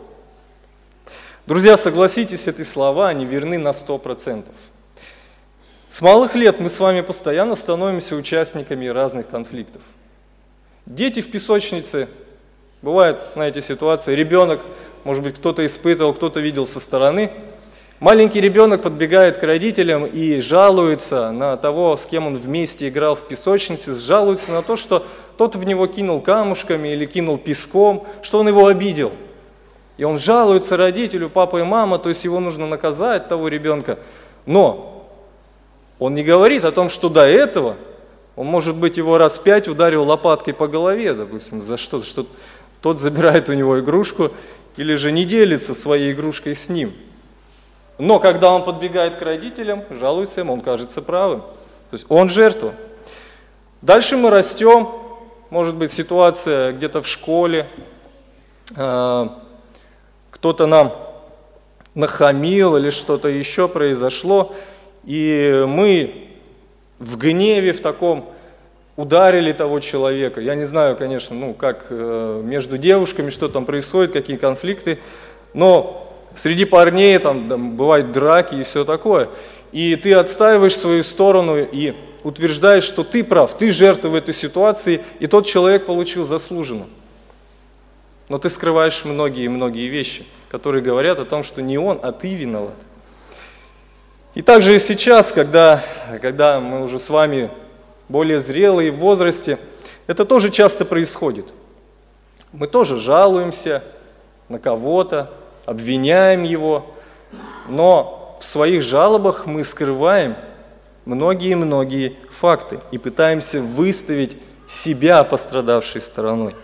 Друзья, 1.45 1.77
согласитесь, 1.77 2.47
эти 2.47 2.63
слова, 2.63 3.07
они 3.07 3.23
верны 3.23 3.59
на 3.59 3.71
сто 3.71 3.99
процентов. 3.99 4.55
С 5.89 6.01
малых 6.01 6.33
лет 6.33 6.59
мы 6.59 6.69
с 6.69 6.79
вами 6.79 7.01
постоянно 7.01 7.55
становимся 7.55 8.15
участниками 8.15 8.87
разных 8.87 9.29
конфликтов. 9.29 9.83
Дети 10.87 11.21
в 11.21 11.29
песочнице, 11.29 12.07
бывает, 12.81 13.21
знаете, 13.35 13.61
ситуация, 13.61 14.15
ребенок, 14.15 14.61
может 15.03 15.21
быть, 15.21 15.35
кто-то 15.35 15.63
испытывал, 15.63 16.15
кто-то 16.15 16.39
видел 16.39 16.65
со 16.65 16.79
стороны– 16.79 17.31
Маленький 17.99 18.39
ребенок 18.39 18.83
подбегает 18.83 19.39
к 19.39 19.43
родителям 19.43 20.05
и 20.05 20.39
жалуется 20.39 21.33
на 21.33 21.57
того, 21.57 21.97
с 21.97 22.05
кем 22.05 22.27
он 22.27 22.37
вместе 22.37 22.87
играл 22.87 23.15
в 23.15 23.27
песочнице, 23.27 23.93
жалуется 23.99 24.53
на 24.53 24.61
то, 24.61 24.77
что 24.77 25.05
тот 25.37 25.57
в 25.57 25.65
него 25.65 25.85
кинул 25.85 26.21
камушками 26.21 26.87
или 26.87 27.05
кинул 27.05 27.37
песком, 27.37 28.07
что 28.21 28.39
он 28.39 28.47
его 28.47 28.67
обидел. 28.67 29.11
И 29.97 30.05
он 30.05 30.17
жалуется 30.17 30.77
родителю, 30.77 31.29
папа 31.29 31.57
и 31.57 31.63
мама, 31.63 31.99
то 31.99 32.07
есть 32.07 32.23
его 32.23 32.39
нужно 32.39 32.67
наказать, 32.67 33.27
того 33.27 33.49
ребенка. 33.49 33.99
Но 34.45 35.05
он 35.99 36.15
не 36.15 36.23
говорит 36.23 36.63
о 36.63 36.71
том, 36.71 36.87
что 36.87 37.09
до 37.09 37.27
этого 37.27 37.75
он, 38.37 38.47
может 38.47 38.77
быть, 38.77 38.95
его 38.95 39.17
раз 39.17 39.37
пять 39.39 39.67
ударил 39.67 40.05
лопаткой 40.05 40.53
по 40.53 40.69
голове, 40.69 41.13
допустим, 41.13 41.61
за 41.61 41.75
что, 41.75 42.01
что 42.03 42.25
тот 42.79 43.01
забирает 43.01 43.49
у 43.49 43.53
него 43.53 43.77
игрушку 43.77 44.31
или 44.77 44.95
же 44.95 45.11
не 45.11 45.25
делится 45.25 45.73
своей 45.73 46.13
игрушкой 46.13 46.55
с 46.55 46.69
ним– 46.69 46.93
но 47.99 48.19
когда 48.19 48.51
он 48.51 48.63
подбегает 48.63 49.17
к 49.17 49.21
родителям, 49.21 49.83
жалуется 49.89 50.39
им, 50.41 50.49
он 50.49 50.61
кажется 50.61 51.01
правым. 51.01 51.41
То 51.41 51.93
есть 51.93 52.05
он 52.07 52.29
жертва. 52.29 52.73
Дальше 53.81 54.15
мы 54.15 54.29
растем, 54.29 54.87
может 55.49 55.75
быть 55.75 55.91
ситуация 55.91 56.71
где-то 56.71 57.01
в 57.01 57.07
школе, 57.07 57.67
э, 58.75 59.27
кто-то 60.31 60.65
нам 60.65 60.93
нахамил 61.93 62.77
или 62.77 62.89
что-то 62.89 63.27
еще 63.27 63.67
произошло, 63.67 64.55
и 65.03 65.65
мы 65.67 66.29
в 66.99 67.17
гневе 67.17 67.73
в 67.73 67.81
таком 67.81 68.29
ударили 68.95 69.51
того 69.51 69.81
человека. 69.81 70.39
Я 70.39 70.55
не 70.55 70.65
знаю, 70.65 70.95
конечно, 70.95 71.35
ну 71.35 71.53
как 71.53 71.87
э, 71.89 72.41
между 72.45 72.77
девушками, 72.77 73.29
что 73.29 73.49
там 73.49 73.65
происходит, 73.65 74.13
какие 74.13 74.37
конфликты, 74.37 74.99
но 75.53 76.08
Среди 76.39 76.63
парней 76.63 77.17
там, 77.19 77.49
там 77.49 77.75
бывают 77.75 78.13
драки 78.13 78.55
и 78.55 78.63
все 78.63 78.85
такое. 78.85 79.27
И 79.73 79.97
ты 79.97 80.13
отстаиваешь 80.13 80.77
свою 80.77 81.03
сторону 81.03 81.57
и 81.57 81.93
утверждаешь, 82.23 82.85
что 82.85 83.03
ты 83.03 83.25
прав, 83.25 83.57
ты 83.57 83.73
жертва 83.73 84.07
в 84.07 84.15
этой 84.15 84.33
ситуации, 84.33 85.01
и 85.19 85.27
тот 85.27 85.45
человек 85.45 85.85
получил 85.85 86.25
заслуженно. 86.25 86.87
Но 88.29 88.37
ты 88.37 88.49
скрываешь 88.49 89.03
многие-многие 89.03 89.89
вещи, 89.89 90.23
которые 90.47 90.81
говорят 90.81 91.19
о 91.19 91.25
том, 91.25 91.43
что 91.43 91.61
не 91.61 91.77
он, 91.77 91.99
а 92.01 92.13
ты 92.13 92.33
виноват. 92.33 92.75
И 94.33 94.41
также 94.41 94.77
и 94.77 94.79
сейчас, 94.79 95.33
когда, 95.33 95.83
когда 96.21 96.61
мы 96.61 96.83
уже 96.83 96.99
с 96.99 97.09
вами 97.09 97.49
более 98.07 98.39
зрелые 98.39 98.91
в 98.91 98.99
возрасте, 98.99 99.59
это 100.07 100.23
тоже 100.23 100.51
часто 100.51 100.85
происходит. 100.85 101.47
Мы 102.53 102.67
тоже 102.67 102.97
жалуемся 102.97 103.83
на 104.47 104.57
кого-то, 104.57 105.33
обвиняем 105.69 106.41
его, 106.41 106.95
но 107.67 108.37
в 108.41 108.43
своих 108.43 108.81
жалобах 108.81 109.45
мы 109.45 109.63
скрываем 109.63 110.35
многие-многие 111.05 112.15
факты 112.31 112.79
и 112.89 112.97
пытаемся 112.97 113.61
выставить 113.61 114.35
себя 114.67 115.23
пострадавшей 115.23 116.01
стороной. 116.01 116.55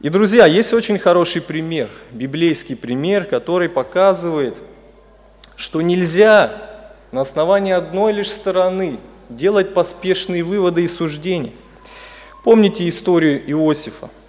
И, 0.00 0.08
друзья, 0.08 0.46
есть 0.46 0.72
очень 0.72 0.98
хороший 0.98 1.40
пример, 1.40 1.88
библейский 2.10 2.74
пример, 2.74 3.26
который 3.26 3.68
показывает, 3.68 4.56
что 5.54 5.82
нельзя 5.82 6.52
на 7.12 7.20
основании 7.20 7.72
одной 7.72 8.12
лишь 8.12 8.30
стороны 8.30 8.98
делать 9.28 9.72
поспешные 9.72 10.42
выводы 10.42 10.82
и 10.82 10.88
суждения. 10.88 11.52
Помните 12.42 12.88
историю 12.88 13.40
Иосифа– 13.48 14.10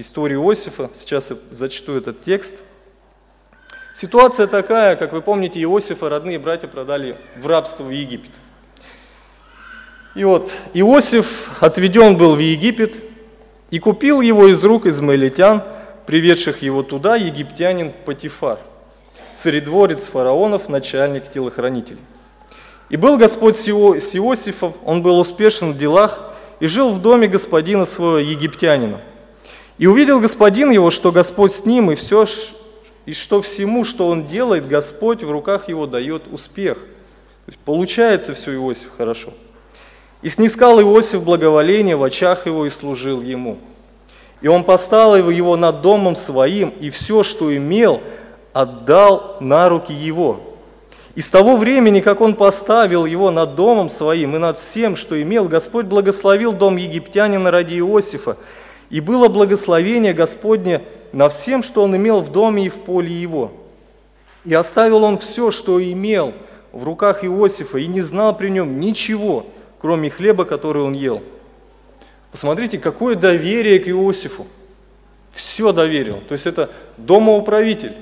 историю 0.00 0.42
Иосифа. 0.42 0.90
Сейчас 0.94 1.30
я 1.30 1.36
зачту 1.50 1.96
этот 1.96 2.24
текст. 2.24 2.54
Ситуация 3.94 4.46
такая, 4.46 4.96
как 4.96 5.12
вы 5.12 5.20
помните, 5.20 5.60
Иосифа 5.62 6.08
родные 6.08 6.38
братья 6.38 6.68
продали 6.68 7.16
в 7.36 7.46
рабство 7.46 7.84
в 7.84 7.90
Египет. 7.90 8.30
И 10.14 10.24
вот 10.24 10.52
Иосиф 10.74 11.50
отведен 11.60 12.16
был 12.16 12.34
в 12.34 12.38
Египет 12.38 12.96
и 13.70 13.78
купил 13.78 14.20
его 14.20 14.48
из 14.48 14.62
рук 14.64 14.86
измаилитян, 14.86 15.62
приведших 16.06 16.62
его 16.62 16.82
туда 16.82 17.16
египтянин 17.16 17.92
Патифар, 18.04 18.58
царедворец 19.34 20.08
фараонов, 20.08 20.68
начальник 20.68 21.30
телохранителей. 21.32 22.00
И 22.88 22.96
был 22.96 23.16
Господь 23.18 23.56
с 23.56 23.68
Иосифом, 23.68 24.74
он 24.84 25.02
был 25.02 25.20
успешен 25.20 25.72
в 25.72 25.78
делах 25.78 26.32
и 26.58 26.66
жил 26.66 26.90
в 26.90 27.00
доме 27.00 27.28
господина 27.28 27.84
своего 27.84 28.18
египтянина. 28.18 29.00
И 29.80 29.86
увидел 29.86 30.20
господин 30.20 30.70
его, 30.70 30.90
что 30.90 31.10
Господь 31.10 31.52
с 31.52 31.64
ним, 31.64 31.90
и 31.90 31.94
все, 31.94 32.26
и 33.06 33.14
что 33.14 33.40
всему, 33.40 33.84
что 33.84 34.08
он 34.08 34.26
делает, 34.26 34.68
Господь 34.68 35.22
в 35.22 35.30
руках 35.30 35.70
его 35.70 35.86
дает 35.86 36.24
успех. 36.30 36.76
То 36.76 37.46
есть 37.46 37.58
получается 37.60 38.34
все 38.34 38.52
Иосиф 38.56 38.90
хорошо. 38.98 39.30
И 40.20 40.28
снискал 40.28 40.82
Иосиф 40.82 41.24
благоволение 41.24 41.96
в 41.96 42.02
очах 42.02 42.44
его 42.44 42.66
и 42.66 42.68
служил 42.68 43.22
ему. 43.22 43.56
И 44.42 44.48
он 44.48 44.64
поставил 44.64 45.30
его 45.30 45.56
над 45.56 45.80
домом 45.80 46.14
своим, 46.14 46.74
и 46.78 46.90
все, 46.90 47.22
что 47.22 47.56
имел, 47.56 48.02
отдал 48.52 49.38
на 49.40 49.70
руки 49.70 49.94
его. 49.94 50.40
И 51.14 51.22
с 51.22 51.30
того 51.30 51.56
времени, 51.56 52.00
как 52.00 52.20
он 52.20 52.34
поставил 52.34 53.06
его 53.06 53.30
над 53.30 53.54
домом 53.54 53.88
своим 53.88 54.36
и 54.36 54.38
над 54.38 54.58
всем, 54.58 54.94
что 54.94 55.20
имел, 55.22 55.48
Господь 55.48 55.86
благословил 55.86 56.52
дом 56.52 56.76
египтянина 56.76 57.50
ради 57.50 57.78
Иосифа, 57.78 58.36
и 58.90 59.00
было 59.00 59.28
благословение 59.28 60.12
Господне 60.12 60.82
на 61.12 61.28
всем, 61.28 61.62
что 61.62 61.82
он 61.82 61.96
имел 61.96 62.20
в 62.20 62.30
доме 62.30 62.66
и 62.66 62.68
в 62.68 62.74
поле 62.74 63.12
его. 63.12 63.52
И 64.44 64.52
оставил 64.52 65.04
он 65.04 65.18
все, 65.18 65.50
что 65.50 65.82
имел 65.82 66.34
в 66.72 66.84
руках 66.84 67.24
Иосифа, 67.24 67.78
и 67.78 67.86
не 67.86 68.00
знал 68.00 68.36
при 68.36 68.48
нем 68.48 68.80
ничего, 68.80 69.46
кроме 69.80 70.10
хлеба, 70.10 70.44
который 70.44 70.82
он 70.82 70.92
ел. 70.92 71.22
Посмотрите, 72.32 72.78
какое 72.78 73.14
доверие 73.14 73.78
к 73.78 73.88
Иосифу. 73.88 74.46
все 75.32 75.72
доверил. 75.72 76.20
То 76.28 76.32
есть 76.32 76.46
это 76.46 76.70
домоуправитель. 76.96 77.94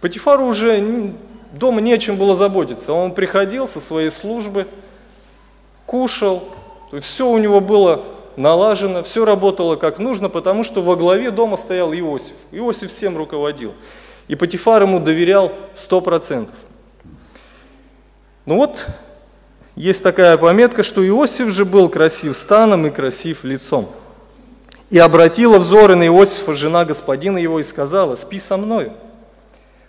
Патифару 0.00 0.46
уже 0.46 1.14
дома 1.52 1.80
не 1.80 1.92
о 1.92 1.98
чем 1.98 2.16
было 2.16 2.34
заботиться. 2.34 2.92
Он 2.92 3.12
приходил 3.12 3.68
со 3.68 3.80
своей 3.80 4.10
службы, 4.10 4.66
кушал, 5.86 6.42
то 6.90 6.96
есть 6.96 7.08
все 7.08 7.28
у 7.28 7.38
него 7.38 7.60
было 7.60 8.04
налажено, 8.38 9.02
все 9.02 9.24
работало 9.24 9.76
как 9.76 9.98
нужно, 9.98 10.28
потому 10.28 10.62
что 10.62 10.80
во 10.80 10.96
главе 10.96 11.30
дома 11.30 11.56
стоял 11.56 11.92
Иосиф. 11.92 12.34
Иосиф 12.52 12.90
всем 12.90 13.16
руководил. 13.16 13.74
И 14.28 14.36
Патифар 14.36 14.82
ему 14.82 15.00
доверял 15.00 15.52
сто 15.74 16.00
процентов. 16.00 16.54
Ну 18.46 18.56
вот, 18.56 18.86
есть 19.74 20.02
такая 20.02 20.38
пометка, 20.38 20.82
что 20.82 21.06
Иосиф 21.06 21.50
же 21.50 21.64
был 21.64 21.88
красив 21.88 22.36
станом 22.36 22.86
и 22.86 22.90
красив 22.90 23.44
лицом. 23.44 23.88
И 24.90 24.98
обратила 24.98 25.58
взоры 25.58 25.96
на 25.96 26.06
Иосифа 26.06 26.54
жена 26.54 26.84
господина 26.84 27.38
его 27.38 27.60
и 27.60 27.62
сказала, 27.62 28.16
спи 28.16 28.38
со 28.38 28.56
мною. 28.56 28.92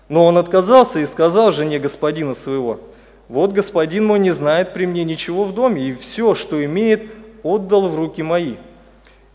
Но 0.10 0.25
он 0.25 0.38
отказался 0.38 1.00
и 1.00 1.06
сказал 1.06 1.51
жене 1.51 1.79
господина 1.79 2.34
своего, 2.34 2.79
вот 3.27 3.53
господин 3.53 4.08
мой 4.08 4.18
не 4.18 4.32
знает 4.32 4.74
при 4.74 4.88
мне 4.88 5.03
ничего 5.03 5.46
в 5.46 5.53
доме, 5.53 5.89
и 5.89 5.94
все, 5.94 6.34
что 6.34 6.65
имеет, 6.65 7.03
отдал 7.43 7.88
в 7.89 7.96
руки 7.96 8.22
мои. 8.24 8.55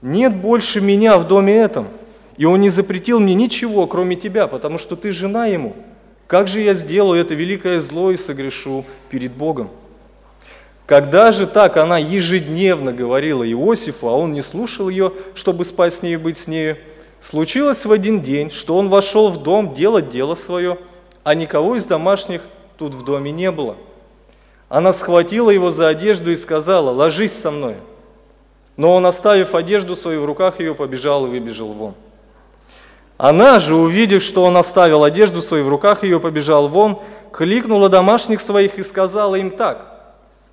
Нет 0.03 0.37
больше 0.37 0.81
меня 0.81 1.19
в 1.19 1.27
доме 1.27 1.57
этом, 1.57 1.89
и 2.37 2.45
он 2.45 2.61
не 2.61 2.69
запретил 2.69 3.21
мне 3.21 3.35
ничего, 3.35 3.87
кроме 3.87 4.17
тебя, 4.17 4.47
потому 4.47 4.79
что 4.79 4.97
ты 4.97 5.13
жена 5.13 5.47
ему. 5.47 5.75
Как 6.27 6.49
же 6.49 6.61
я 6.61 6.75
сделаю 6.75 7.21
это 7.21 7.35
великое 7.35 7.81
зло 7.81 8.11
и 8.11 8.17
согрешу 8.17 8.85
перед 9.09 9.33
Богом? 9.33 9.71
Когда 10.87 11.33
же 11.33 11.47
так 11.47 11.79
она 11.79 11.97
ежедневно 11.97 12.93
говорила 12.93 13.43
Иосифу, 13.51 14.09
а 14.09 14.17
он 14.17 14.35
не 14.35 14.43
слушал 14.43 14.89
ее, 14.89 15.13
чтобы 15.35 15.65
спать 15.65 15.95
с 15.95 16.03
ней 16.03 16.15
и 16.15 16.19
быть 16.19 16.37
с 16.37 16.47
нею, 16.47 16.77
случилось 17.21 17.87
в 17.87 17.93
один 17.93 18.21
день, 18.21 18.51
что 18.51 18.77
он 18.77 18.91
вошел 18.91 19.31
в 19.31 19.43
дом 19.43 19.75
делать 19.75 20.11
дело 20.11 20.35
свое, 20.35 20.77
а 21.23 21.35
никого 21.35 21.77
из 21.77 21.87
домашних 21.87 22.43
тут 22.77 22.93
в 22.93 23.03
доме 23.05 23.31
не 23.31 23.51
было. 23.51 23.77
Она 24.69 24.93
схватила 24.93 25.51
его 25.51 25.71
за 25.71 25.89
одежду 25.89 26.31
и 26.31 26.37
сказала, 26.37 26.91
ложись 26.91 27.33
со 27.33 27.51
мной. 27.51 27.77
Но 28.77 28.95
он, 28.95 29.07
оставив 29.07 29.55
одежду 29.55 29.95
свою 29.97 30.23
в 30.23 30.25
руках 30.25 30.61
ее, 30.61 30.75
побежал 30.75 31.27
и 31.27 31.31
выбежал 31.31 31.69
вон. 31.69 31.95
Она 33.17 33.61
же, 33.61 33.77
увидев, 33.77 34.23
что 34.23 34.43
он 34.45 34.57
оставил 34.57 35.05
одежду 35.05 35.41
свою 35.41 35.65
в 35.65 35.69
руках 35.69 36.03
ее, 36.03 36.19
побежал 36.19 36.67
вон, 36.67 36.99
кликнула 37.31 37.89
домашних 37.89 38.41
своих 38.41 38.79
и 38.79 38.83
сказала 38.83 39.37
им 39.37 39.51
так, 39.51 39.91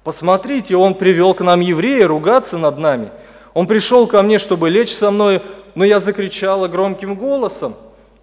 «Посмотрите, 0.03 0.75
он 0.75 0.93
привел 0.93 1.33
к 1.33 1.41
нам 1.41 1.59
еврея 1.59 2.07
ругаться 2.07 2.57
над 2.57 2.77
нами. 2.77 3.11
Он 3.53 3.67
пришел 3.67 4.07
ко 4.07 4.21
мне, 4.21 4.39
чтобы 4.39 4.69
лечь 4.69 4.93
со 4.93 5.11
мной, 5.11 5.41
но 5.75 5.83
я 5.85 5.99
закричала 5.99 6.67
громким 6.67 7.15
голосом, 7.15 7.75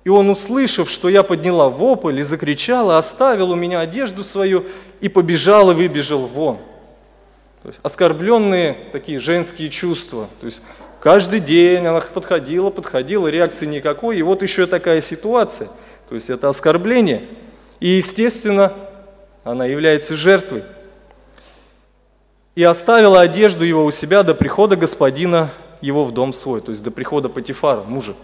и 0.05 0.09
он, 0.09 0.31
услышав, 0.31 0.89
что 0.89 1.09
я 1.09 1.23
подняла 1.23 1.69
вопль 1.69 2.19
и 2.19 2.23
закричала, 2.23 2.99
оставил 2.99 3.51
у 3.51 3.57
меня 3.57 3.81
одежду 3.81 4.25
свою 4.25 4.67
и 5.01 5.09
побежал 5.09 5.71
и 5.73 5.75
выбежал 5.75 6.21
вон». 6.27 6.59
То 7.63 7.69
есть 7.69 7.81
оскорбленные 7.83 8.77
такие 8.93 9.19
женские 9.19 9.69
чувства. 9.69 10.29
То 10.41 10.47
есть 10.47 10.63
Каждый 11.01 11.39
день 11.39 11.87
она 11.87 12.01
подходила, 12.01 12.71
подходила, 12.71 13.29
реакции 13.29 13.67
никакой. 13.67 14.19
И 14.19 14.23
вот 14.23 14.43
еще 14.43 14.67
такая 14.67 15.01
ситуация. 15.01 15.69
То 16.09 16.15
есть 16.15 16.29
это 16.29 16.49
оскорбление. 16.49 17.29
И, 17.79 17.89
естественно, 17.89 18.73
она 19.45 19.65
является 19.65 20.17
жертвой. 20.17 20.65
И 22.57 22.65
оставила 22.65 23.21
одежду 23.21 23.65
его 23.65 23.85
у 23.85 23.93
себя 23.93 24.25
до 24.25 24.35
прихода 24.35 24.75
господина 24.75 25.51
его 25.81 26.05
в 26.05 26.13
дом 26.13 26.33
свой, 26.33 26.61
то 26.61 26.73
есть 26.73 26.83
до 26.83 26.91
прихода 26.91 27.29
Патифара, 27.29 27.83
мужа. 27.83 28.17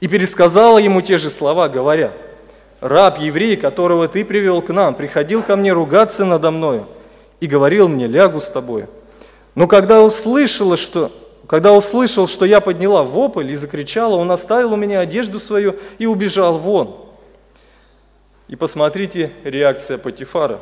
И 0.00 0.08
пересказала 0.08 0.78
ему 0.78 1.00
те 1.00 1.16
же 1.16 1.30
слова, 1.30 1.68
говоря, 1.68 2.12
«Раб 2.80 3.20
еврей, 3.20 3.56
которого 3.56 4.08
ты 4.08 4.24
привел 4.24 4.60
к 4.62 4.70
нам, 4.70 4.96
приходил 4.96 5.44
ко 5.44 5.54
мне 5.54 5.72
ругаться 5.72 6.24
надо 6.24 6.50
мною 6.50 6.88
и 7.44 7.46
говорил 7.46 7.88
мне, 7.88 8.06
лягу 8.06 8.40
с 8.40 8.48
тобою. 8.48 8.88
Но 9.54 9.66
когда 9.66 10.02
услышала, 10.02 10.78
что 10.78 11.12
когда 11.46 11.74
услышал, 11.74 12.26
что 12.26 12.46
я 12.46 12.62
подняла 12.62 13.04
вопль 13.04 13.50
и 13.50 13.54
закричала, 13.54 14.16
он 14.16 14.30
оставил 14.30 14.72
у 14.72 14.76
меня 14.76 15.00
одежду 15.00 15.38
свою 15.38 15.76
и 15.98 16.06
убежал 16.06 16.56
вон. 16.56 16.96
И 18.48 18.56
посмотрите 18.56 19.30
реакция 19.44 19.98
Патифара. 19.98 20.58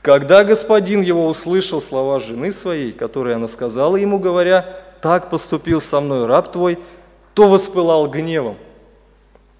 Когда 0.00 0.44
господин 0.44 1.02
его 1.02 1.26
услышал 1.26 1.82
слова 1.82 2.20
жены 2.20 2.52
своей, 2.52 2.92
которые 2.92 3.36
она 3.36 3.48
сказала 3.48 3.96
ему, 3.96 4.18
говоря, 4.18 4.76
«Так 5.02 5.28
поступил 5.28 5.82
со 5.82 6.00
мной 6.00 6.24
раб 6.24 6.52
твой», 6.52 6.78
то 7.34 7.48
воспылал 7.48 8.08
гневом. 8.08 8.56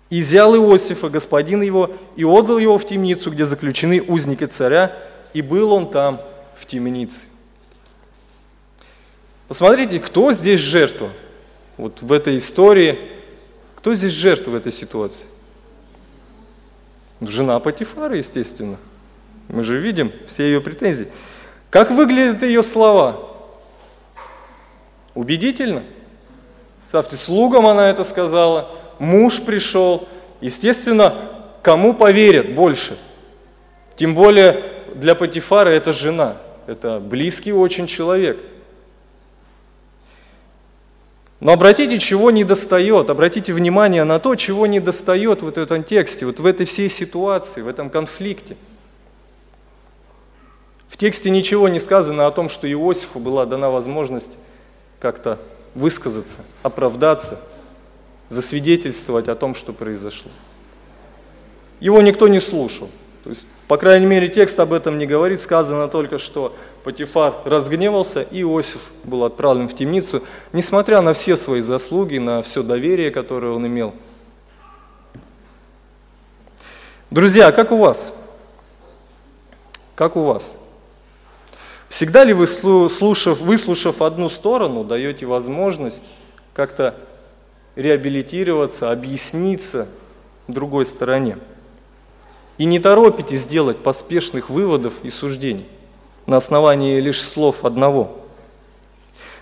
И 0.09 0.20
взял 0.20 0.57
Иосифа, 0.57 1.11
господин 1.11 1.61
его, 1.61 1.90
и 2.14 2.24
отдал 2.24 2.57
его 2.57 2.79
в 2.79 2.87
темницу, 2.87 3.31
где 3.31 3.44
заключены 3.44 4.00
узники 4.00 4.44
царя, 4.44 4.92
и 5.32 5.42
был 5.42 5.72
он 5.72 5.90
там 5.90 6.20
в 6.54 6.66
темнице. 6.66 7.24
Посмотрите, 9.48 10.00
кто 10.00 10.32
здесь 10.32 10.60
жертва? 10.60 11.10
Вот 11.76 12.02
в 12.02 12.12
этой 12.12 12.36
истории, 12.38 12.98
кто 13.76 13.94
здесь 13.94 14.12
жертва 14.12 14.52
в 14.52 14.54
этой 14.54 14.72
ситуации? 14.72 15.26
Жена 17.20 17.58
Патифара, 17.60 18.16
естественно. 18.16 18.76
Мы 19.48 19.62
же 19.62 19.78
видим 19.78 20.12
все 20.26 20.44
ее 20.44 20.60
претензии. 20.60 21.08
Как 21.70 21.90
выглядят 21.90 22.42
ее 22.42 22.62
слова? 22.62 23.20
Убедительно. 25.14 25.82
Ставьте, 26.88 27.16
слугам 27.16 27.66
она 27.66 27.88
это 27.88 28.04
сказала, 28.04 28.70
муж 28.98 29.42
пришел. 29.42 30.08
Естественно, 30.40 31.14
кому 31.62 31.94
поверят 31.94 32.52
больше? 32.54 32.96
Тем 33.96 34.14
более 34.14 34.62
для 34.98 35.14
Патифара 35.14 35.70
это 35.70 35.92
жена, 35.92 36.37
это 36.66 37.00
близкий 37.00 37.52
очень 37.52 37.87
человек– 37.87 38.38
но 41.40 41.52
обратите, 41.52 41.98
чего 41.98 42.30
не 42.30 42.44
достает, 42.44 43.11
обратите 43.11 43.52
внимание 43.52 44.04
на 44.04 44.18
то, 44.18 44.35
чего 44.37 44.66
не 44.66 44.80
достает 44.80 45.42
вот 45.42 45.56
в 45.56 45.61
этом 45.61 45.85
тексте, 45.85 46.24
вот 46.24 46.38
в 46.40 46.46
этой 46.46 46.64
всей 46.64 46.88
ситуации, 46.88 47.61
в 47.61 47.68
этом 47.68 47.90
конфликте. 47.90 48.56
В 50.88 50.96
тексте 50.96 51.28
ничего 51.28 51.68
не 51.68 51.78
сказано 51.78 52.26
о 52.26 52.30
том, 52.30 52.48
что 52.48 52.70
Иосифу 52.70 53.18
была 53.18 53.44
дана 53.44 53.70
возможность 53.70 54.38
как-то 54.98 55.38
высказаться, 55.74 56.38
оправдаться, 56.62 57.38
засвидетельствовать 58.30 59.28
о 59.28 59.35
том, 59.35 59.54
что 59.54 59.74
произошло. 59.74 60.30
Его 61.80 62.00
никто 62.00 62.28
не 62.28 62.40
слушал. 62.40 62.88
То 63.26 63.30
есть, 63.30 63.48
по 63.66 63.76
крайней 63.76 64.06
мере, 64.06 64.28
текст 64.28 64.60
об 64.60 64.72
этом 64.72 64.98
не 64.98 65.06
говорит, 65.06 65.40
сказано 65.40 65.88
только, 65.88 66.16
что 66.16 66.54
Патифар 66.84 67.34
разгневался, 67.44 68.22
и 68.22 68.42
Иосиф 68.42 68.80
был 69.02 69.24
отправлен 69.24 69.68
в 69.68 69.74
темницу, 69.74 70.22
несмотря 70.52 71.00
на 71.00 71.12
все 71.12 71.34
свои 71.34 71.60
заслуги, 71.60 72.18
на 72.18 72.42
все 72.42 72.62
доверие, 72.62 73.10
которое 73.10 73.50
он 73.50 73.66
имел. 73.66 73.94
Друзья, 77.10 77.50
как 77.50 77.72
у 77.72 77.78
вас? 77.78 78.12
Как 79.96 80.14
у 80.14 80.22
вас? 80.22 80.52
Всегда 81.88 82.22
ли 82.22 82.32
вы, 82.32 82.46
слушав, 82.46 83.40
выслушав 83.40 84.02
одну 84.02 84.28
сторону, 84.28 84.84
даете 84.84 85.26
возможность 85.26 86.04
как-то 86.54 86.94
реабилитироваться, 87.74 88.92
объясниться 88.92 89.88
другой 90.46 90.86
стороне? 90.86 91.38
И 92.59 92.64
не 92.64 92.79
торопитесь 92.79 93.42
сделать 93.42 93.79
поспешных 93.79 94.51
выводов 94.51 94.95
и 95.03 95.11
суждений 95.11 95.66
на 96.27 96.38
основании 96.38 97.01
лишь 97.01 97.23
слов 97.23 97.64
одного. 97.64 98.16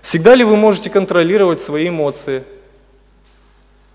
Всегда 0.02 0.34
ли 0.34 0.44
вы 0.44 0.56
можете 0.56 0.90
контролировать 0.90 1.60
свои 1.60 1.88
эмоции, 1.88 2.44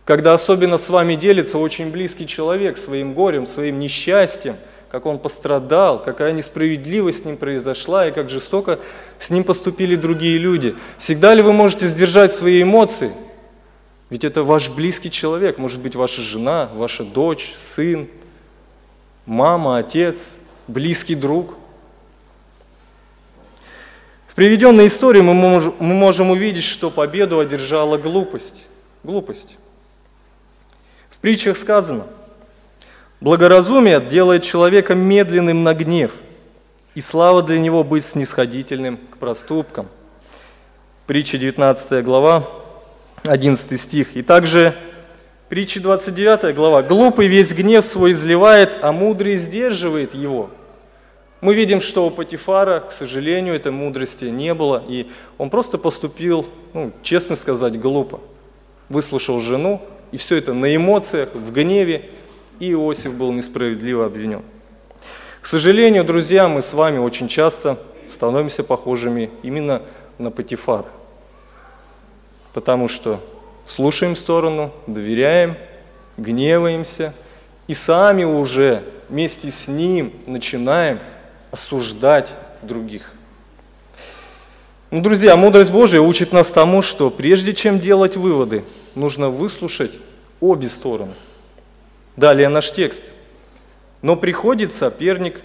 когда 0.06 0.34
особенно 0.34 0.78
с 0.78 0.90
вами 0.90 1.14
делится 1.14 1.60
очень 1.60 1.92
близкий 1.92 2.26
человек 2.26 2.80
своим 2.80 3.14
горем, 3.14 3.46
своим 3.46 3.80
несчастьем, 3.80 4.56
как 4.90 5.06
он 5.06 5.20
пострадал, 5.20 6.02
какая 6.02 6.32
несправедливость 6.32 7.22
с 7.22 7.26
ним 7.26 7.38
произошла 7.38 8.08
и 8.08 8.12
как 8.12 8.28
жестоко 8.30 8.80
с 9.20 9.30
ним 9.30 9.44
поступили 9.44 9.96
другие 9.96 10.40
люди. 10.40 10.76
Всегда 10.98 11.36
ли 11.36 11.44
вы 11.44 11.54
можете 11.54 11.88
сдержать 11.88 12.34
свои 12.34 12.64
эмоции? 12.64 13.12
Ведь 14.10 14.24
это 14.24 14.42
ваш 14.42 14.70
близкий 14.70 15.12
человек, 15.12 15.60
может 15.60 15.80
быть 15.80 15.96
ваша 15.96 16.22
жена, 16.22 16.72
ваша 16.74 17.04
дочь, 17.04 17.54
сын, 17.56 18.08
мама, 19.30 19.78
отец, 19.78 20.38
близкий 20.68 21.14
друг. 21.14 21.54
В 24.28 24.34
приведенной 24.34 24.88
истории 24.88 25.22
мы 25.22 25.34
можем, 25.80 26.32
увидеть, 26.32 26.64
что 26.64 26.90
победу 26.90 27.40
одержала 27.40 27.98
глупость. 27.98 28.66
Глупость. 29.04 29.56
В 31.12 31.20
притчах 31.20 31.58
сказано, 31.58 32.08
благоразумие 33.22 34.02
делает 34.02 34.44
человека 34.44 34.96
медленным 34.96 35.64
на 35.64 35.74
гнев, 35.74 36.12
и 36.96 37.02
слава 37.02 37.44
для 37.44 37.60
него 37.60 37.84
быть 37.84 38.06
снисходительным 38.06 38.98
к 38.98 39.18
проступкам. 39.18 39.88
Притча 41.06 41.38
19 41.38 42.04
глава, 42.04 42.48
11 43.24 43.80
стих. 43.80 44.16
И 44.16 44.22
также 44.24 44.74
притча 45.50 45.82
29 45.82 46.56
глава. 46.56 46.84
«Глупый 46.84 47.28
весь 47.28 47.54
гнев 47.54 47.84
свой 47.84 48.12
изливает, 48.12 48.78
а 48.82 48.92
мудрый 48.92 49.36
сдерживает 49.36 50.14
его». 50.14 50.52
Мы 51.42 51.56
видим, 51.56 51.82
что 51.82 52.06
у 52.06 52.12
Патифара, 52.12 52.82
к 52.82 52.92
сожалению, 52.92 53.56
этой 53.56 53.72
мудрости 53.72 54.26
не 54.26 54.54
было, 54.54 54.84
и 54.88 55.10
он 55.38 55.50
просто 55.50 55.78
поступил, 55.78 56.46
ну, 56.74 56.92
честно 57.02 57.36
сказать, 57.36 57.80
глупо. 57.80 58.20
Выслушал 58.90 59.40
жену, 59.40 59.82
и 60.12 60.18
все 60.18 60.36
это 60.36 60.54
на 60.54 60.76
эмоциях, 60.76 61.30
в 61.34 61.54
гневе, 61.54 62.10
и 62.60 62.72
Иосиф 62.74 63.14
был 63.14 63.32
несправедливо 63.32 64.06
обвинен. 64.06 64.44
К 65.40 65.46
сожалению, 65.46 66.04
друзья, 66.04 66.50
мы 66.50 66.62
с 66.62 66.74
вами 66.74 66.98
очень 66.98 67.30
часто 67.30 67.78
становимся 68.10 68.64
похожими 68.64 69.30
именно 69.42 69.82
на 70.18 70.32
Патифара. 70.32 70.88
Потому 72.54 72.90
что 72.90 73.22
слушаем 73.70 74.16
сторону, 74.16 74.74
доверяем, 74.88 75.56
гневаемся, 76.18 77.14
и 77.68 77.74
сами 77.74 78.24
уже 78.24 78.82
вместе 79.10 79.52
с 79.52 79.68
ним 79.68 80.12
начинаем 80.26 81.00
осуждать 81.52 82.34
других. 82.64 83.14
Ну, 84.90 85.02
друзья, 85.02 85.36
мудрость 85.36 85.72
Божия 85.72 86.02
учит 86.02 86.34
нас 86.34 86.50
тому, 86.50 86.82
что 86.82 87.12
прежде 87.12 87.54
чем 87.54 87.80
делать 87.80 88.18
выводы, 88.18 88.64
нужно 88.96 89.30
выслушать 89.30 89.92
обе 90.40 90.68
стороны. 90.68 91.14
Далее 92.16 92.50
наш 92.50 92.72
текст. 92.72 93.12
Но 94.02 94.16
приходит 94.16 94.74
соперник 94.74 95.42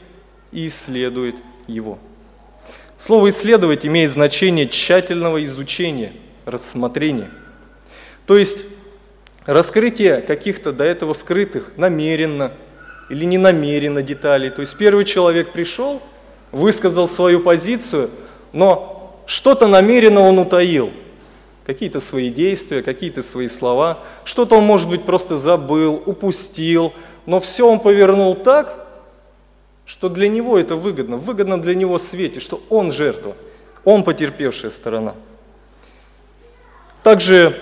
и 0.50 0.66
исследует 0.66 1.36
его. 1.66 1.98
Слово 2.98 3.28
«исследовать» 3.28 3.84
имеет 3.84 4.10
значение 4.10 4.66
тщательного 4.66 5.44
изучения, 5.44 6.12
рассмотрения. 6.46 7.30
То 8.26 8.36
есть 8.36 8.64
раскрытие 9.46 10.20
каких-то 10.20 10.72
до 10.72 10.84
этого 10.84 11.12
скрытых 11.12 11.72
намеренно 11.76 12.52
или 13.10 13.24
ненамеренно 13.24 14.02
деталей. 14.02 14.50
То 14.50 14.62
есть 14.62 14.76
первый 14.76 15.04
человек 15.04 15.52
пришел, 15.52 16.00
высказал 16.52 17.06
свою 17.06 17.40
позицию, 17.40 18.10
но 18.52 19.22
что-то 19.26 19.66
намеренно 19.66 20.20
он 20.20 20.38
утаил. 20.38 20.90
Какие-то 21.66 22.00
свои 22.00 22.30
действия, 22.30 22.82
какие-то 22.82 23.22
свои 23.22 23.48
слова. 23.48 23.98
Что-то 24.24 24.56
он, 24.56 24.64
может 24.64 24.88
быть, 24.88 25.04
просто 25.04 25.36
забыл, 25.38 26.02
упустил. 26.04 26.92
Но 27.24 27.40
все 27.40 27.66
он 27.66 27.80
повернул 27.80 28.34
так, 28.34 28.86
что 29.86 30.10
для 30.10 30.28
него 30.28 30.58
это 30.58 30.76
выгодно. 30.76 31.16
Выгодно 31.16 31.60
для 31.60 31.74
него 31.74 31.98
свете, 31.98 32.40
что 32.40 32.60
он 32.68 32.92
жертва. 32.92 33.34
Он 33.82 34.04
потерпевшая 34.04 34.70
сторона. 34.70 35.14
Также 37.02 37.54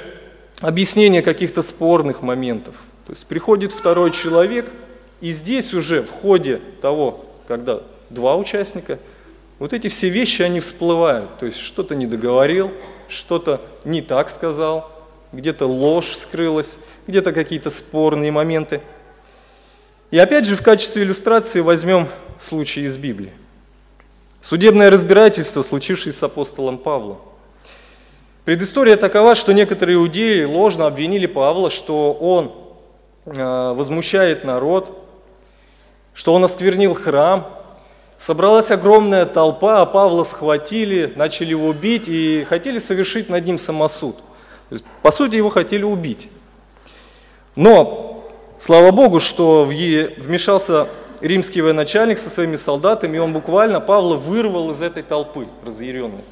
объяснение 0.63 1.21
каких-то 1.21 1.61
спорных 1.61 2.23
моментов. 2.23 2.75
То 3.07 3.13
есть 3.13 3.27
приходит 3.27 3.73
второй 3.73 4.11
человек– 4.11 4.67
и 5.23 5.31
здесь 5.31 5.73
уже 5.73 6.03
в 6.03 6.11
ходе 6.11 6.61
того, 6.83 7.25
когда 7.47 7.81
два 8.11 8.37
участника, 8.37 8.99
вот 9.61 9.73
эти 9.73 9.87
все 9.87 10.09
вещи, 10.09 10.43
они 10.43 10.59
всплывают. 10.59 11.39
То 11.39 11.47
есть 11.47 11.59
что-то 11.59 11.95
не 11.95 12.07
договорил, 12.07 12.73
что-то 13.09 13.61
не 13.85 14.03
так 14.03 14.31
сказал, 14.31 14.91
где-то 15.31 15.67
ложь 15.67 16.17
скрылась, 16.17 16.79
где-то 17.07 17.33
какие-то 17.33 17.71
спорные 17.71 18.33
моменты. 18.33 18.81
И 20.11 20.19
опять 20.19 20.45
же 20.45 20.57
в 20.57 20.63
качестве 20.63 21.05
иллюстрации 21.05 21.61
возьмем 21.61 22.09
случай 22.41 22.81
из 22.81 22.99
Библии. 22.99 23.31
Судебное 24.41 24.91
разбирательство, 24.91 25.63
случившееся 25.63 26.19
с 26.19 26.23
апостолом 26.25 26.79
Павлом. 26.79 27.21
Предыстория 28.45 28.97
такова, 28.97 29.37
что 29.37 29.53
некоторые 29.53 29.95
иудеи 29.95 30.43
ложно 30.43 30.87
обвинили 30.87 31.27
Павла, 31.27 31.71
что 31.71 32.13
он 32.13 32.51
э, 33.25 33.73
возмущает 33.77 34.43
народ, 34.43 34.99
что 36.13 36.35
он 36.35 36.43
осквернил 36.43 36.95
храм. 36.95 37.47
Собралась 38.19 38.73
огромная 38.73 39.27
толпа, 39.27 39.81
а 39.81 39.87
Павла 39.87 40.25
схватили, 40.25 41.13
начали 41.15 41.51
его 41.51 41.73
бить 41.73 42.09
и 42.09 42.45
хотели 42.49 42.81
совершить 42.81 43.29
над 43.29 43.47
ним 43.47 43.59
самосуд. 43.59 44.17
По 45.03 45.13
сути, 45.13 45.37
его 45.37 45.49
хотели 45.49 45.85
убить. 45.85 46.29
Но, 47.55 48.29
слава 48.59 48.91
Богу, 48.91 49.21
что 49.21 49.65
вмешался 49.65 50.89
римский 51.21 51.63
военачальник 51.63 52.19
со 52.19 52.29
своими 52.29 52.57
солдатами, 52.57 53.19
и 53.19 53.21
он 53.21 53.33
буквально 53.33 53.81
Павла 53.81 54.17
вырвал 54.17 54.73
из 54.73 54.83
этой 54.83 55.05
толпы 55.05 55.47
разъяренной. 55.65 56.25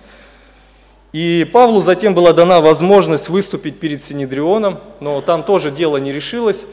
И 1.13 1.49
Павлу 1.53 1.83
затем 1.83 2.15
была 2.15 2.33
дана 2.33 2.61
возможность 2.61 3.29
выступить 3.29 3.81
перед 3.81 4.01
Синедрионом, 4.01 4.81
но 5.01 5.21
там 5.21 5.43
тоже 5.43 5.73
дело 5.73 5.97
не 5.97 6.13
решилось, 6.13 6.67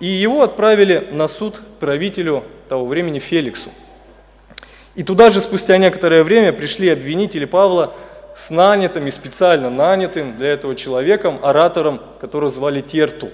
и 0.00 0.06
его 0.06 0.42
отправили 0.42 1.08
на 1.12 1.28
суд 1.28 1.60
правителю 1.78 2.42
того 2.68 2.86
времени 2.86 3.20
Феликсу. 3.20 3.70
И 4.96 5.04
туда 5.04 5.30
же 5.30 5.40
спустя 5.40 5.76
некоторое 5.78 6.24
время 6.24 6.52
пришли 6.52 6.88
обвинители 6.88 7.44
Павла 7.44 7.94
с 8.34 8.50
нанятым 8.50 9.06
и 9.06 9.12
специально 9.12 9.70
нанятым 9.70 10.36
для 10.36 10.48
этого 10.48 10.74
человеком, 10.74 11.38
оратором, 11.42 12.00
которого 12.20 12.50
звали 12.50 12.80
Терту. 12.80 13.30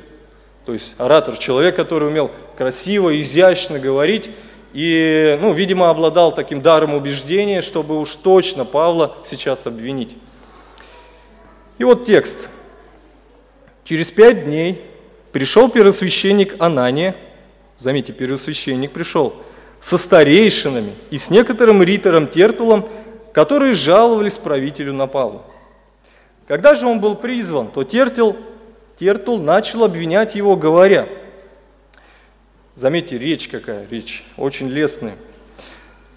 То 0.66 0.75
есть 0.75 0.94
оратор, 0.99 1.38
человек, 1.38 1.75
который 1.75 2.09
умел 2.09 2.31
красиво, 2.57 3.18
изящно 3.18 3.79
говорить, 3.79 4.31
и, 4.75 5.38
ну, 5.40 5.53
видимо, 5.53 5.88
обладал 5.88 6.33
таким 6.33 6.61
даром 6.61 6.94
убеждения, 6.94 7.62
чтобы 7.62 7.99
уж 7.99 8.14
точно 8.14 8.66
Павла 8.66 9.16
сейчас 9.25 9.66
обвинить. 9.66 10.16
И 11.81 11.85
вот 11.85 12.05
текст. 12.05 12.51
Через 13.85 14.11
пять 14.11 14.45
дней 14.45 14.85
пришел 15.33 15.71
первосвященник 15.71 16.57
Анания, 16.59 17.16
заметьте, 17.79 18.12
первосвященник 18.12 18.90
пришел, 18.90 19.35
со 19.81 19.97
старейшинами 19.97 20.93
и 21.09 21.16
с 21.16 21.31
некоторым 21.31 21.83
ритором 21.83 22.29
Тертулом, 22.29 22.87
которые 23.33 23.73
жаловались 23.73 24.37
правителю 24.37 24.93
на 24.93 25.07
Павла. 25.07 25.43
Когда 26.47 26.75
же 26.75 26.87
он 26.87 27.01
был 27.01 27.16
призван, 27.16 27.69
то 27.69 27.83
Тертул, 27.83 28.37
Тертул 28.99 29.38
начал 29.38 29.83
обвинять 29.83 30.35
его, 30.35 30.57
говоря, 30.57 31.09
заметьте, 32.75 33.16
речь 33.16 33.49
какая, 33.49 33.87
речь 33.90 34.23
очень 34.37 34.69
лестная. 34.69 35.14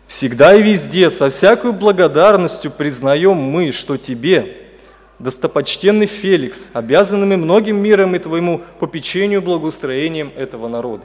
«Всегда 0.08 0.56
и 0.56 0.62
везде, 0.62 1.10
со 1.10 1.30
всякой 1.30 1.72
благодарностью 1.72 2.70
признаем 2.70 3.38
мы, 3.38 3.72
что 3.72 3.96
тебе, 3.96 4.63
достопочтенный 5.24 6.06
Феликс, 6.06 6.70
обязанными 6.74 7.36
многим 7.36 7.78
миром 7.78 8.16
и 8.16 8.20
твоему 8.20 8.62
попечению 8.80 9.42
благоустроением 9.42 10.32
этого 10.36 10.68
народа. 10.68 11.04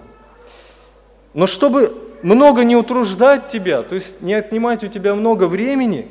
Но 1.35 1.47
чтобы 1.47 1.95
много 2.23 2.65
не 2.65 2.75
утруждать 2.75 3.49
тебя, 3.49 3.83
то 3.83 3.95
есть 3.95 4.21
не 4.21 4.35
отнимать 4.35 4.83
у 4.83 4.89
тебя 4.89 5.15
много 5.15 5.45
времени, 5.45 6.09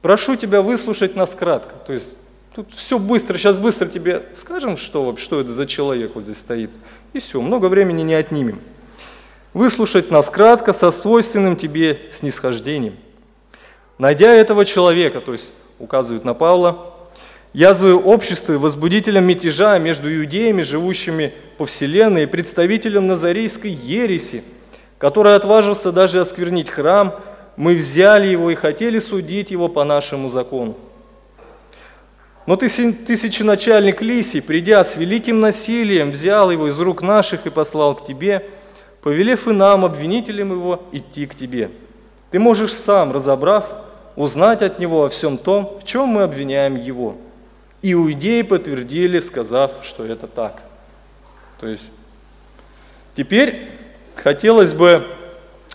прошу 0.00 0.36
тебя 0.36 0.62
выслушать 0.62 1.16
нас 1.16 1.34
кратко. 1.34 1.74
То 1.86 1.92
есть 1.92 2.18
тут 2.54 2.72
все 2.72 2.98
быстро, 2.98 3.36
сейчас 3.36 3.58
быстро 3.58 3.86
тебе 3.86 4.24
скажем, 4.34 4.78
что, 4.78 5.16
что 5.18 5.40
это 5.40 5.52
за 5.52 5.66
человек 5.66 6.12
вот 6.14 6.24
здесь 6.24 6.38
стоит, 6.38 6.70
и 7.12 7.18
все, 7.18 7.42
много 7.42 7.66
времени 7.66 8.02
не 8.02 8.14
отнимем. 8.14 8.58
Выслушать 9.52 10.10
нас 10.10 10.30
кратко, 10.30 10.72
со 10.72 10.90
свойственным 10.90 11.56
тебе 11.56 11.98
снисхождением. 12.12 12.96
Найдя 13.98 14.32
этого 14.32 14.64
человека, 14.64 15.20
то 15.20 15.32
есть 15.32 15.54
указывает 15.78 16.24
на 16.24 16.32
Павла, 16.32 16.94
язвою 17.52 18.00
обществу 18.00 18.54
и 18.54 18.58
возбудителем 18.58 19.24
мятежа 19.24 19.78
между 19.78 20.14
иудеями, 20.14 20.62
живущими 20.62 21.32
по 21.56 21.66
вселенной, 21.66 22.24
и 22.24 22.26
представителем 22.26 23.06
назарейской 23.06 23.70
ереси, 23.70 24.42
который 24.98 25.34
отважился 25.34 25.92
даже 25.92 26.20
осквернить 26.20 26.70
храм, 26.70 27.14
мы 27.56 27.74
взяли 27.74 28.26
его 28.28 28.50
и 28.50 28.54
хотели 28.54 28.98
судить 28.98 29.50
его 29.50 29.68
по 29.68 29.84
нашему 29.84 30.30
закону. 30.30 30.76
Но 32.46 32.56
тысяченачальник 32.56 34.00
Лисий, 34.00 34.40
придя 34.40 34.82
с 34.82 34.96
великим 34.96 35.40
насилием, 35.40 36.12
взял 36.12 36.50
его 36.50 36.68
из 36.68 36.78
рук 36.78 37.02
наших 37.02 37.46
и 37.46 37.50
послал 37.50 37.94
к 37.94 38.06
тебе, 38.06 38.48
повелев 39.02 39.48
и 39.48 39.52
нам, 39.52 39.84
обвинителям 39.84 40.52
его, 40.52 40.82
идти 40.92 41.26
к 41.26 41.34
тебе. 41.34 41.70
Ты 42.30 42.38
можешь 42.38 42.72
сам, 42.72 43.12
разобрав, 43.12 43.70
узнать 44.16 44.62
от 44.62 44.78
него 44.78 45.04
о 45.04 45.08
всем 45.08 45.36
том, 45.36 45.78
в 45.82 45.86
чем 45.86 46.08
мы 46.08 46.22
обвиняем 46.22 46.76
его– 46.76 47.16
Иудеи 47.82 48.42
подтвердили, 48.42 49.20
сказав, 49.20 49.72
что 49.82 50.04
это 50.04 50.26
так. 50.26 50.62
То 51.60 51.66
есть 51.66 51.92
теперь 53.16 53.70
хотелось 54.16 54.74
бы, 54.74 55.06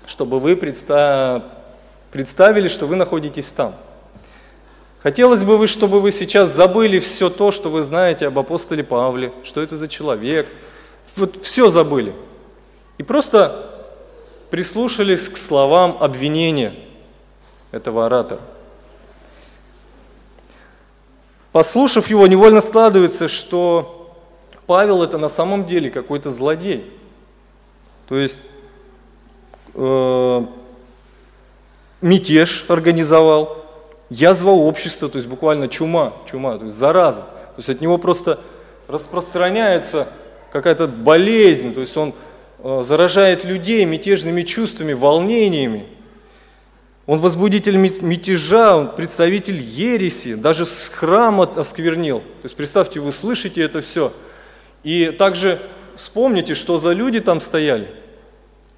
чтобы 0.06 0.40
вы 0.40 0.56
представили, 0.56 1.48
что 2.68 2.88
вы 2.88 2.96
находитесь 2.96 3.48
там. 3.48 3.74
Хотелось 5.02 5.44
бы, 5.44 5.58
вы, 5.58 5.68
чтобы 5.68 6.00
вы 6.00 6.12
сейчас 6.14 6.50
забыли 6.50 7.00
все 7.00 7.30
то, 7.30 7.52
что 7.52 7.70
вы 7.70 7.84
знаете 7.84 8.28
об 8.28 8.40
апостоле 8.40 8.84
Павле, 8.84 9.34
что 9.44 9.62
это 9.62 9.76
за 9.76 9.90
человек. 9.90 10.48
Вот 11.18 11.44
все 11.44 11.70
забыли. 11.70 12.14
И 12.98 13.04
просто 13.04 13.70
прислушались 14.50 15.28
к 15.28 15.36
словам 15.36 15.98
обвинения 16.00 16.74
этого 17.72 18.06
оратора. 18.06 18.42
Послушав 21.54 22.10
его, 22.10 22.26
невольно 22.26 22.62
складывается, 22.62 23.28
что 23.28 24.12
Павел 24.66 25.04
это 25.04 25.20
на 25.20 25.30
самом 25.30 25.68
деле 25.68 25.92
какой-то 25.92 26.32
злодей. 26.32 26.92
То 28.10 28.18
есть 28.18 28.40
э, 29.76 30.46
мятеж 32.02 32.66
организовал, 32.70 33.66
язва 34.10 34.50
общества, 34.50 35.10
то 35.10 35.18
есть 35.18 35.28
буквально 35.28 35.68
чума, 35.68 36.14
чума, 36.26 36.58
то 36.58 36.66
есть 36.66 36.76
зараза. 36.76 37.22
То 37.22 37.58
есть 37.58 37.70
от 37.70 37.82
него 37.82 38.00
просто 38.00 38.40
распространяется 38.88 40.08
какая-то 40.52 40.88
болезнь, 40.88 41.76
то 41.76 41.82
есть 41.82 41.96
он 41.96 42.16
э, 42.64 42.82
заражает 42.84 43.46
людей 43.46 43.86
мятежными 43.86 44.42
чувствами, 44.42 44.94
волнениями. 44.94 45.86
Он 47.06 47.20
возбудитель 47.20 47.76
мятежа, 47.76 48.78
он 48.78 48.90
представитель 48.96 49.60
ереси, 49.60 50.36
даже 50.36 50.66
с 50.66 50.88
храма 50.88 51.44
осквернил. 51.44 52.20
То 52.20 52.46
есть 52.46 52.56
представьте, 52.56 53.02
вы 53.02 53.12
слышите 53.12 53.62
это 53.62 53.82
все. 53.82 54.14
И 54.84 55.08
также 55.18 55.60
вспомните, 55.96 56.54
что 56.54 56.78
за 56.78 56.94
люди 56.94 57.20
там 57.20 57.42
стояли. 57.42 57.90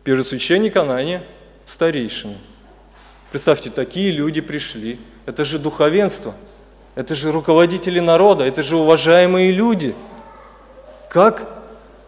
Первосвященник 0.04 0.76
Анания, 0.76 1.24
старейшины. 1.68 2.38
Представьте, 3.32 3.70
такие 3.70 4.12
люди 4.12 4.42
пришли. 4.42 5.00
Это 5.28 5.46
же 5.46 5.60
духовенство, 5.60 6.34
это 6.96 7.14
же 7.16 7.32
руководители 7.32 8.00
народа, 8.00 8.44
это 8.44 8.64
же 8.64 8.78
уважаемые 8.78 9.52
люди. 9.52 9.96
Как 11.10 11.48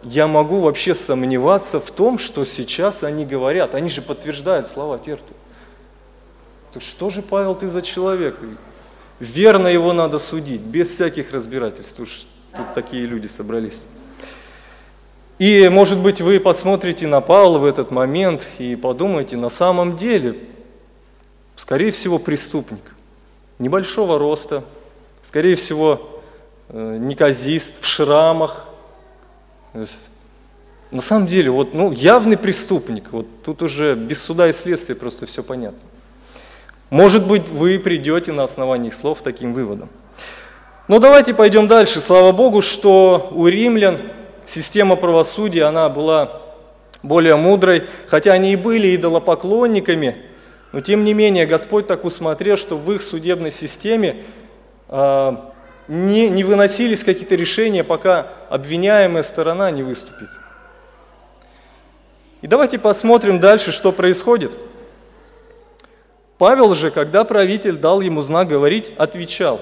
я 0.04 0.28
могу 0.28 0.60
вообще 0.60 0.96
сомневаться 0.96 1.80
в 1.80 1.92
том, 1.92 2.18
что 2.18 2.46
сейчас 2.46 3.04
они 3.04 3.26
говорят? 3.26 3.76
Они 3.76 3.90
же 3.90 4.02
подтверждают 4.02 4.68
слова 4.68 4.98
Терту. 5.00 5.34
Так 6.78 6.84
что 6.84 7.10
же, 7.10 7.24
Павел, 7.24 7.56
ты 7.56 7.70
за 7.70 7.82
человек? 7.82 8.38
Верно 9.20 9.68
его 9.68 9.94
надо 9.94 10.20
судить, 10.20 10.62
без 10.62 10.90
всяких 10.90 11.32
разбирательств. 11.32 12.00
Уж 12.00 12.28
тут 12.56 12.72
такие 12.76 13.08
люди 13.08 13.26
собрались. 13.26 13.82
И, 15.40 15.70
может 15.70 15.98
быть, 15.98 16.22
вы 16.22 16.40
посмотрите 16.40 17.08
на 17.08 17.20
Павла 17.20 17.58
в 17.58 17.66
этот 17.66 17.90
момент 17.90 18.46
и 18.60 18.76
подумаете, 18.76 19.38
на 19.38 19.50
самом 19.50 19.98
деле, 19.98 20.38
скорее 21.56 21.90
всего, 21.90 22.20
преступник. 22.20 22.94
Небольшого 23.58 24.20
роста, 24.20 24.64
скорее 25.24 25.56
всего, 25.56 26.22
э, 26.70 26.98
неказист, 27.00 27.82
в 27.82 27.88
шрамах. 27.88 28.68
На 30.92 31.02
самом 31.02 31.26
деле, 31.26 31.50
вот, 31.50 31.74
ну, 31.74 31.92
явный 31.92 32.38
преступник. 32.38 33.06
Вот 33.12 33.26
тут 33.44 33.64
уже 33.64 33.96
без 33.96 34.22
суда 34.22 34.48
и 34.48 34.54
следствия 34.54 34.94
просто 34.94 35.26
все 35.26 35.42
понятно. 35.42 35.80
Может 36.90 37.28
быть, 37.28 37.48
вы 37.50 37.80
придете 37.80 38.32
на 38.32 38.44
основании 38.44 38.90
слов 38.90 39.22
таким 39.22 39.54
выводом. 39.54 39.90
Но 40.88 41.00
давайте 41.00 41.34
пойдем 41.34 41.68
дальше. 41.68 42.00
Слава 42.00 42.32
Богу, 42.32 42.62
что 42.62 43.28
у 43.32 43.48
римлян 43.48 44.00
система 44.46 44.96
правосудия, 44.96 45.64
она 45.64 45.90
была 45.90 46.42
более 47.04 47.36
мудрой, 47.36 47.84
хотя 48.08 48.32
они 48.32 48.54
и 48.54 48.56
были 48.56 48.96
идолопоклонниками, 48.96 50.18
но 50.72 50.80
тем 50.80 51.04
не 51.04 51.14
менее 51.14 51.46
Господь 51.46 51.88
так 51.88 52.06
усмотрел, 52.06 52.56
что 52.56 52.78
в 52.78 52.90
их 52.92 53.02
судебной 53.02 53.52
системе 53.52 54.16
э, 54.88 55.36
не, 55.90 56.30
не 56.30 56.44
выносились 56.46 57.04
какие-то 57.04 57.36
решения, 57.36 57.84
пока 57.84 58.30
обвиняемая 58.50 59.24
сторона 59.24 59.72
не 59.72 59.84
выступит. 59.84 60.30
И 62.42 62.48
давайте 62.48 62.80
посмотрим 62.80 63.42
дальше, 63.42 63.74
что 63.74 63.92
происходит– 63.92 64.52
Павел 66.38 66.76
же, 66.76 66.92
когда 66.92 67.24
правитель 67.24 67.78
дал 67.78 68.02
ему 68.02 68.22
знак 68.22 68.48
говорить, 68.48 68.94
отвечал, 68.98 69.60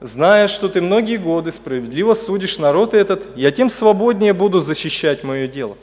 «Зная, 0.00 0.48
что 0.48 0.68
ты 0.68 0.80
многие 0.80 1.16
годы 1.16 1.52
справедливо 1.52 2.14
судишь 2.14 2.58
народ 2.58 2.92
этот, 2.92 3.26
я 3.36 3.50
тем 3.52 3.70
свободнее 3.70 4.32
буду 4.32 4.60
защищать 4.60 5.24
мое 5.24 5.46
дело. 5.46 5.76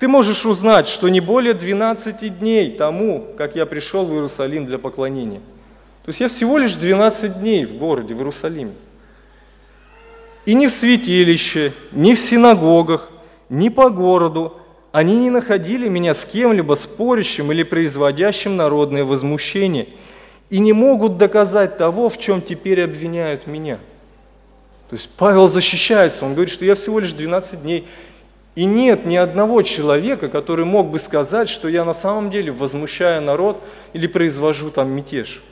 Ты 0.00 0.08
можешь 0.08 0.44
узнать, 0.44 0.86
что 0.86 1.08
не 1.08 1.20
более 1.20 1.54
12 1.54 2.38
дней 2.38 2.70
тому, 2.72 3.26
как 3.36 3.56
я 3.56 3.64
пришел 3.64 4.04
в 4.04 4.12
Иерусалим 4.12 4.66
для 4.66 4.78
поклонения. 4.78 5.40
То 6.04 6.10
есть 6.10 6.20
я 6.20 6.28
всего 6.28 6.58
лишь 6.58 6.74
12 6.74 7.40
дней 7.40 7.64
в 7.64 7.76
городе, 7.76 8.14
в 8.14 8.18
Иерусалиме. 8.18 8.72
И 10.44 10.54
ни 10.54 10.66
в 10.66 10.72
святилище, 10.72 11.72
ни 11.92 12.14
в 12.14 12.20
синагогах, 12.20 13.10
ни 13.48 13.68
по 13.68 13.90
городу 13.90 14.57
они 14.92 15.16
не 15.18 15.30
находили 15.30 15.88
меня 15.88 16.14
с 16.14 16.24
кем-либо 16.24 16.74
спорящим 16.74 17.52
или 17.52 17.62
производящим 17.62 18.56
народное 18.56 19.04
возмущение 19.04 19.86
и 20.48 20.58
не 20.60 20.72
могут 20.72 21.18
доказать 21.18 21.76
того, 21.76 22.08
в 22.08 22.18
чем 22.18 22.40
теперь 22.40 22.82
обвиняют 22.82 23.46
меня. 23.46 23.78
То 24.88 24.96
есть 24.96 25.10
Павел 25.18 25.46
защищается, 25.46 26.24
он 26.24 26.32
говорит, 26.32 26.52
что 26.52 26.64
я 26.64 26.74
всего 26.74 27.00
лишь 27.00 27.12
12 27.12 27.62
дней, 27.62 27.86
и 28.54 28.64
нет 28.64 29.04
ни 29.04 29.16
одного 29.16 29.60
человека, 29.60 30.28
который 30.28 30.64
мог 30.64 30.88
бы 30.88 30.98
сказать, 30.98 31.50
что 31.50 31.68
я 31.68 31.84
на 31.84 31.92
самом 31.92 32.30
деле 32.30 32.50
возмущаю 32.50 33.20
народ 33.20 33.62
или 33.92 34.06
произвожу 34.06 34.70
там 34.70 34.90
мятеж. 34.90 35.42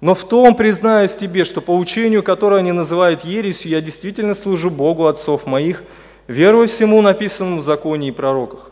Но 0.00 0.14
в 0.14 0.24
том 0.24 0.56
признаюсь 0.56 1.14
тебе, 1.14 1.44
что 1.44 1.60
по 1.60 1.76
учению, 1.76 2.22
которое 2.22 2.60
они 2.60 2.72
называют 2.72 3.24
ересью, 3.24 3.70
я 3.70 3.82
действительно 3.82 4.32
служу 4.32 4.70
Богу 4.70 5.06
отцов 5.06 5.44
моих– 5.44 5.84
веруя 6.26 6.66
всему 6.66 7.02
написанному 7.02 7.60
в 7.60 7.64
законе 7.64 8.08
и 8.08 8.12
пророках, 8.12 8.70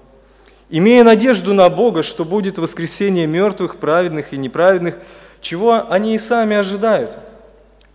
имея 0.69 1.05
надежду 1.05 1.55
на 1.55 1.69
Бога, 1.69 2.03
что 2.03 2.25
будет 2.25 2.59
воскресение 2.59 3.27
мертвых, 3.27 3.77
праведных 3.77 4.33
и 4.33 4.37
неправедных, 4.37 4.99
чего 5.41 5.85
они 5.89 6.15
и 6.15 6.19
сами 6.19 6.57
ожидают. 6.57 7.17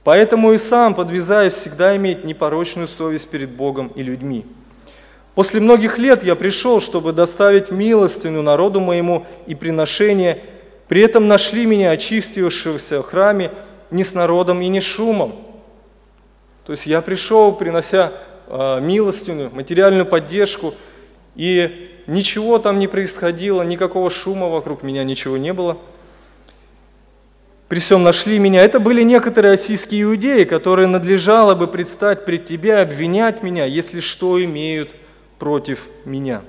Поэтому 0.04 0.54
и 0.54 0.58
сам, 0.58 0.94
подвязаясь, 0.94 1.54
всегда 1.54 1.96
иметь 1.96 2.24
непорочную 2.24 2.88
совесть 2.88 3.30
перед 3.30 3.50
Богом 3.50 3.88
и 3.96 4.04
людьми. 4.04 4.46
После 5.34 5.60
многих 5.60 5.98
лет 5.98 6.24
я 6.24 6.36
пришел, 6.36 6.80
чтобы 6.80 7.12
доставить 7.12 7.72
милостыню 7.72 8.42
народу 8.42 8.80
моему 8.80 9.26
и 9.48 9.56
приношение, 9.56 10.40
при 10.88 11.02
этом 11.02 11.28
нашли 11.28 11.66
меня 11.66 11.92
очистившегося 11.92 13.02
в 13.02 13.06
храме 13.06 13.52
не 13.90 14.04
с 14.04 14.14
народом 14.14 14.62
и 14.62 14.68
не 14.68 14.80
шумом. 14.80 15.34
То 16.66 16.72
есть 16.72 16.86
я 16.86 17.02
пришел, 17.02 17.52
принося 17.52 18.12
милостину, 18.48 19.50
материальную 19.52 20.06
поддержку, 20.06 20.74
и 21.36 21.92
ничего 22.08 22.60
там 22.60 22.80
не 22.80 22.88
происходило, 22.88 23.62
никакого 23.64 24.10
шума 24.10 24.48
вокруг 24.48 24.84
меня, 24.84 25.04
ничего 25.04 25.38
не 25.38 25.54
было. 25.54 25.78
При 27.68 27.80
всем 27.80 28.04
нашли 28.04 28.38
меня. 28.38 28.64
Это 28.64 28.80
были 28.80 29.02
некоторые 29.02 29.54
российские 29.54 30.04
иудеи, 30.04 30.44
которые 30.44 30.88
надлежало 30.88 31.56
бы 31.56 31.68
предстать 31.68 32.24
пред 32.24 32.46
тебе, 32.46 32.78
обвинять 32.78 33.42
меня, 33.42 33.66
если 33.66 34.02
что 34.02 34.44
имеют 34.44 34.96
против 35.40 35.88
меня. 36.06 36.44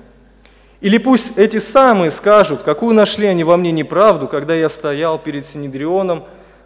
Или 0.79 0.99
пусть 0.99 1.39
эти 1.39 1.57
самые 1.57 2.11
скажут, 2.11 2.61
какую 2.61 2.93
нашли 2.93 3.25
они 3.25 3.43
во 3.43 3.57
мне 3.57 3.71
неправду, 3.71 4.27
когда 4.27 4.53
я 4.53 4.69
стоял 4.69 5.17
перед 5.17 5.43
Синедрионом, 5.43 6.23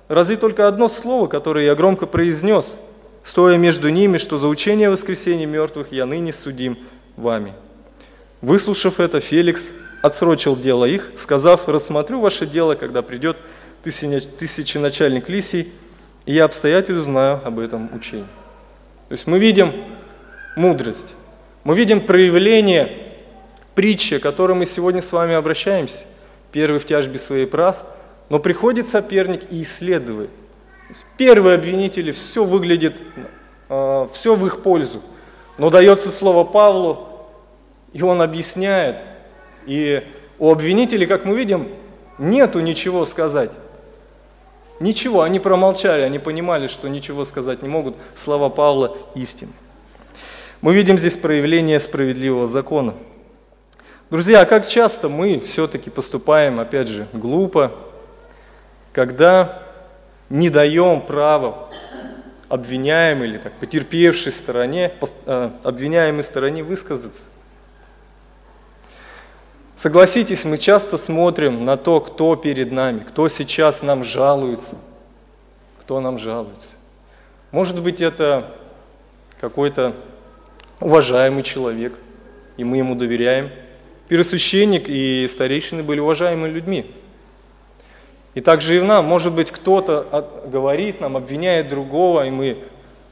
разве 0.09 0.35
только 0.35 0.67
одно 0.67 0.89
слово, 0.89 1.27
которое 1.27 1.65
я 1.65 1.75
громко 1.75 2.05
произнес– 2.05 2.77
стоя 3.23 3.57
между 3.57 3.89
ними, 3.89 4.17
что 4.17 4.37
за 4.37 4.47
учение 4.47 4.89
воскресения 4.89 5.45
мертвых 5.45 5.91
я 5.91 6.05
ныне 6.05 6.33
судим 6.33 6.77
вами». 7.15 7.53
Выслушав 8.41 8.99
это, 8.99 9.19
Феликс 9.19 9.69
отсрочил 10.01 10.55
дело 10.55 10.85
их, 10.85 11.11
сказав, 11.17 11.67
«Рассмотрю 11.67 12.19
ваше 12.19 12.45
дело, 12.45 12.75
когда 12.75 13.01
придет 13.01 13.37
тысяченачальник 13.83 15.29
Лисий, 15.29 15.71
и 16.25 16.33
я 16.33 16.45
обстоятельно 16.45 17.03
знаю 17.03 17.41
об 17.43 17.59
этом 17.59 17.89
учении». 17.95 18.25
То 19.09 19.13
есть 19.13 19.27
мы 19.27 19.39
видим 19.39 19.73
мудрость, 20.55 21.15
мы 21.63 21.75
видим 21.75 22.01
проявление 22.01 23.11
притчи, 23.75 24.17
к 24.17 24.23
которой 24.23 24.53
мы 24.53 24.65
сегодня 24.65 25.01
с 25.01 25.11
вами 25.11 25.35
обращаемся. 25.35 26.05
Первый 26.51 26.79
в 26.79 26.85
тяжбе 26.85 27.19
своих 27.19 27.49
прав, 27.49 27.77
но 28.29 28.39
приходит 28.39 28.87
соперник 28.87 29.51
и 29.51 29.61
исследует. 29.61 30.29
Первые 31.17 31.55
обвинители, 31.55 32.11
все 32.11 32.43
выглядит, 32.43 33.03
э, 33.69 34.07
все 34.13 34.35
в 34.35 34.45
их 34.45 34.61
пользу. 34.61 35.01
Но 35.57 35.69
дается 35.69 36.09
слово 36.09 36.43
Павлу, 36.43 37.07
и 37.93 38.01
он 38.01 38.21
объясняет. 38.21 39.01
И 39.65 40.03
у 40.39 40.51
обвинителей, 40.51 41.05
как 41.05 41.25
мы 41.25 41.35
видим, 41.37 41.67
нету 42.17 42.59
ничего 42.59 43.05
сказать. 43.05 43.51
Ничего, 44.79 45.21
они 45.21 45.39
промолчали, 45.39 46.01
они 46.01 46.17
понимали, 46.17 46.67
что 46.67 46.87
ничего 46.87 47.25
сказать 47.25 47.61
не 47.61 47.69
могут. 47.69 47.95
Слова 48.15 48.49
Павла 48.49 48.97
истины. 49.13 49.51
Мы 50.61 50.73
видим 50.73 50.97
здесь 50.97 51.17
проявление 51.17 51.79
справедливого 51.79 52.47
закона. 52.47 52.95
Друзья, 54.09 54.41
а 54.41 54.45
как 54.45 54.67
часто 54.67 55.07
мы 55.07 55.39
все-таки 55.39 55.89
поступаем, 55.89 56.59
опять 56.59 56.87
же, 56.87 57.07
глупо, 57.13 57.71
когда 58.91 59.70
не 60.31 60.49
даем 60.49 61.01
права 61.01 61.69
обвиняемой 62.47 63.27
или 63.27 63.37
так, 63.37 63.53
потерпевшей 63.53 64.31
стороне, 64.31 64.93
э, 65.25 65.51
обвиняемой 65.63 66.23
стороне 66.23 66.63
высказаться. 66.63 67.25
Согласитесь, 69.75 70.45
мы 70.45 70.57
часто 70.57 70.97
смотрим 70.97 71.65
на 71.65 71.75
то, 71.75 71.99
кто 71.99 72.35
перед 72.35 72.71
нами, 72.71 72.99
кто 72.99 73.27
сейчас 73.27 73.83
нам 73.83 74.03
жалуется, 74.03 74.77
кто 75.81 75.99
нам 75.99 76.17
жалуется. 76.17 76.75
Может 77.51 77.81
быть, 77.81 77.99
это 77.99 78.55
какой-то 79.39 79.93
уважаемый 80.79 81.43
человек, 81.43 81.93
и 82.55 82.63
мы 82.63 82.77
ему 82.77 82.95
доверяем. 82.95 83.49
Первосвященник 84.07 84.85
и 84.87 85.27
старейшины 85.29 85.83
были 85.83 85.99
уважаемыми 85.99 86.51
людьми. 86.51 86.91
И 88.33 88.39
также 88.39 88.77
и 88.77 88.79
в 88.79 88.85
нам, 88.85 89.05
может 89.05 89.33
быть, 89.33 89.51
кто-то 89.51 90.27
говорит 90.45 91.01
нам, 91.01 91.17
обвиняет 91.17 91.69
другого, 91.69 92.25
и 92.25 92.29
мы 92.29 92.57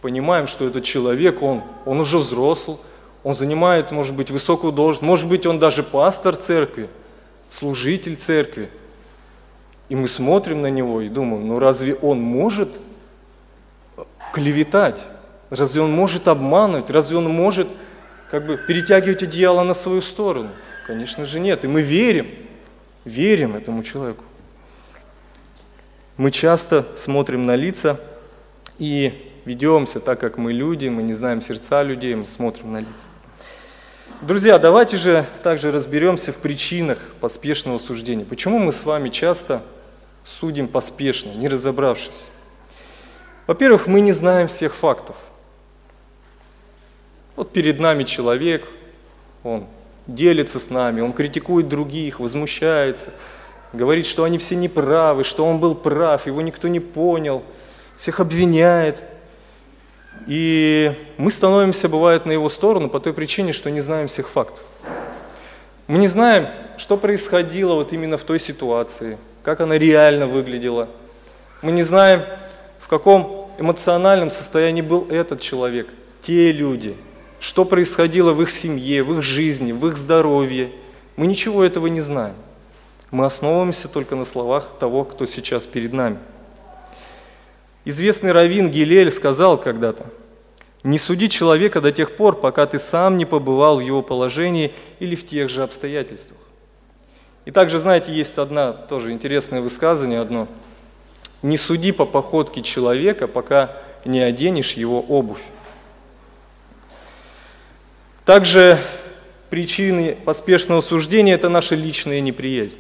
понимаем, 0.02 0.48
что 0.48 0.66
этот 0.66 0.84
человек, 0.86 1.42
он, 1.42 1.64
он 1.86 2.00
уже 2.00 2.18
взрослый, 2.18 2.78
он 3.24 3.34
занимает, 3.34 3.92
может 3.92 4.16
быть, 4.16 4.32
высокую 4.32 4.72
должность, 4.72 5.02
может 5.02 5.28
быть, 5.28 5.46
он 5.46 5.60
даже 5.60 5.84
пастор 5.84 6.38
церкви, 6.38 6.88
служитель 7.50 8.16
церкви. 8.16 8.70
И 9.90 9.96
мы 9.96 10.08
смотрим 10.08 10.62
на 10.62 10.70
него 10.70 11.02
и 11.02 11.10
думаем, 11.10 11.48
ну 11.48 11.60
разве 11.60 11.96
он 11.96 12.22
может 12.22 12.70
клеветать? 14.34 15.06
Разве 15.50 15.82
он 15.82 15.92
может 15.92 16.28
обманывать? 16.28 16.90
Разве 16.90 17.18
он 17.18 17.26
может 17.26 17.68
как 18.30 18.46
бы 18.46 18.56
перетягивать 18.56 19.24
одеяло 19.24 19.64
на 19.64 19.74
свою 19.74 20.02
сторону? 20.02 20.50
Конечно 20.86 21.26
же 21.26 21.40
нет. 21.40 21.66
И 21.66 21.68
мы 21.68 21.82
верим, 21.82 22.28
верим 23.04 23.56
этому 23.56 23.84
человеку. 23.84 24.24
Мы 26.20 26.32
часто 26.32 26.86
смотрим 26.98 27.46
на 27.46 27.56
лица 27.56 27.98
и 28.78 29.32
ведемся 29.46 30.02
так, 30.02 30.20
как 30.20 30.38
мы 30.38 30.52
люди, 30.52 30.90
мы 30.90 31.02
не 31.02 31.14
знаем 31.14 31.42
сердца 31.42 31.82
людей, 31.82 32.14
мы 32.14 32.26
смотрим 32.26 32.74
на 32.74 32.82
лица. 32.82 33.08
Друзья, 34.20 34.60
давайте 34.60 34.98
же 34.98 35.26
также 35.44 35.72
разберемся 35.72 36.34
в 36.34 36.36
причинах 36.36 36.98
поспешного 37.22 37.80
суждения. 37.80 38.26
Почему 38.26 38.60
мы 38.60 38.74
с 38.74 38.84
вами 38.84 39.08
часто 39.08 39.64
судим 40.26 40.68
поспешно, 40.68 41.32
не 41.36 41.48
разобравшись? 41.48 42.28
Во-первых, 43.48 43.88
мы 43.88 44.02
не 44.02 44.12
знаем 44.12 44.50
всех 44.50 44.76
фактов. 44.76 45.16
Вот 47.38 47.54
перед 47.54 47.80
нами 47.80 48.04
человек, 48.04 48.68
он 49.44 49.68
делится 50.06 50.60
с 50.60 50.70
нами, 50.70 51.00
он 51.00 51.14
критикует 51.14 51.70
других, 51.70 52.20
возмущается, 52.20 53.14
говорит, 53.74 54.06
что 54.06 54.24
они 54.24 54.38
все 54.38 54.56
неправы, 54.56 55.24
что 55.24 55.46
он 55.46 55.60
был 55.60 55.76
прав, 55.76 56.28
его 56.28 56.42
никто 56.42 56.68
не 56.68 56.80
понял, 56.80 57.44
всех 57.98 58.20
обвиняет. 58.20 59.02
И 60.28 60.94
мы 61.18 61.32
становимся, 61.32 61.90
бывает, 61.90 62.26
на 62.26 62.32
его 62.32 62.50
сторону 62.50 62.90
по 62.90 63.00
той 63.00 63.14
причине, 63.14 63.54
что 63.54 63.72
не 63.72 63.82
знаем 63.82 64.08
всех 64.08 64.30
фактов. 64.30 64.64
Мы 65.88 65.98
не 65.98 66.08
знаем, 66.08 66.48
что 66.78 66.98
происходило 66.98 67.76
вот 67.76 67.94
именно 67.94 68.18
в 68.18 68.24
той 68.24 68.40
ситуации, 68.40 69.18
как 69.44 69.62
она 69.62 69.78
реально 69.78 70.28
выглядела. 70.28 70.88
Мы 71.62 71.72
не 71.72 71.84
знаем, 71.84 72.24
в 72.80 72.88
каком 72.88 73.52
эмоциональном 73.58 74.30
состоянии 74.30 74.82
был 74.82 75.08
этот 75.10 75.42
человек, 75.42 75.88
те 76.22 76.52
люди– 76.52 76.96
что 77.40 77.66
происходило 77.66 78.34
в 78.34 78.42
их 78.42 78.50
семье, 78.50 79.04
в 79.04 79.18
их 79.18 79.24
жизни, 79.24 79.72
в 79.72 79.88
их 79.88 79.98
здоровье. 79.98 80.72
Мы 81.16 81.28
ничего 81.28 81.64
этого 81.64 81.88
не 81.88 82.02
знаем. 82.02 82.36
Мы 83.12 83.26
основываемся 83.26 83.88
только 83.88 84.16
на 84.16 84.24
словах 84.24 84.66
того, 84.80 85.04
кто 85.04 85.26
сейчас 85.26 85.66
перед 85.66 85.94
нами. 85.94 86.20
Известный 87.86 88.32
раввин 88.32 88.70
Гилель 88.70 89.12
сказал 89.12 89.58
когда-то, 89.58 90.06
«Не 90.84 91.00
суди 91.00 91.28
человека 91.28 91.82
до 91.82 91.92
тех 91.92 92.16
пор, 92.16 92.40
пока 92.40 92.68
ты 92.68 92.78
сам 92.78 93.18
не 93.18 93.26
побывал 93.26 93.78
в 93.78 93.80
его 93.80 94.04
положении 94.04 94.74
или 95.00 95.16
в 95.16 95.28
тех 95.28 95.50
же 95.50 95.64
обстоятельствах». 95.64 96.40
И 97.46 97.52
также, 97.52 97.80
знаете, 97.80 98.14
есть 98.14 98.38
одна 98.38 98.74
тоже 98.74 99.12
интересное 99.12 99.62
высказывание 99.62 100.20
одно. 100.20 100.48
«Не 101.42 101.58
суди 101.58 101.92
по 101.92 102.06
походке 102.06 102.62
человека, 102.62 103.28
пока 103.28 103.76
не 104.06 104.20
оденешь 104.20 104.74
его 104.74 105.02
обувь». 105.02 105.42
Также 108.24 108.78
причины 109.50 110.16
поспешного 110.26 110.82
суждения– 110.82 111.34
это 111.36 111.50
наша 111.50 111.74
личная 111.74 112.22
неприязнь. 112.22 112.78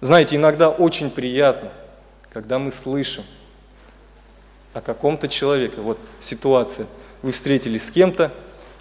Знаете, 0.00 0.36
иногда 0.36 0.70
очень 0.70 1.10
приятно, 1.10 1.70
когда 2.32 2.58
мы 2.58 2.70
слышим 2.70 3.24
о 4.72 4.80
каком-то 4.80 5.28
человеке, 5.28 5.80
вот 5.80 5.98
ситуация, 6.20 6.86
вы 7.22 7.32
встретились 7.32 7.86
с 7.86 7.90
кем-то, 7.90 8.32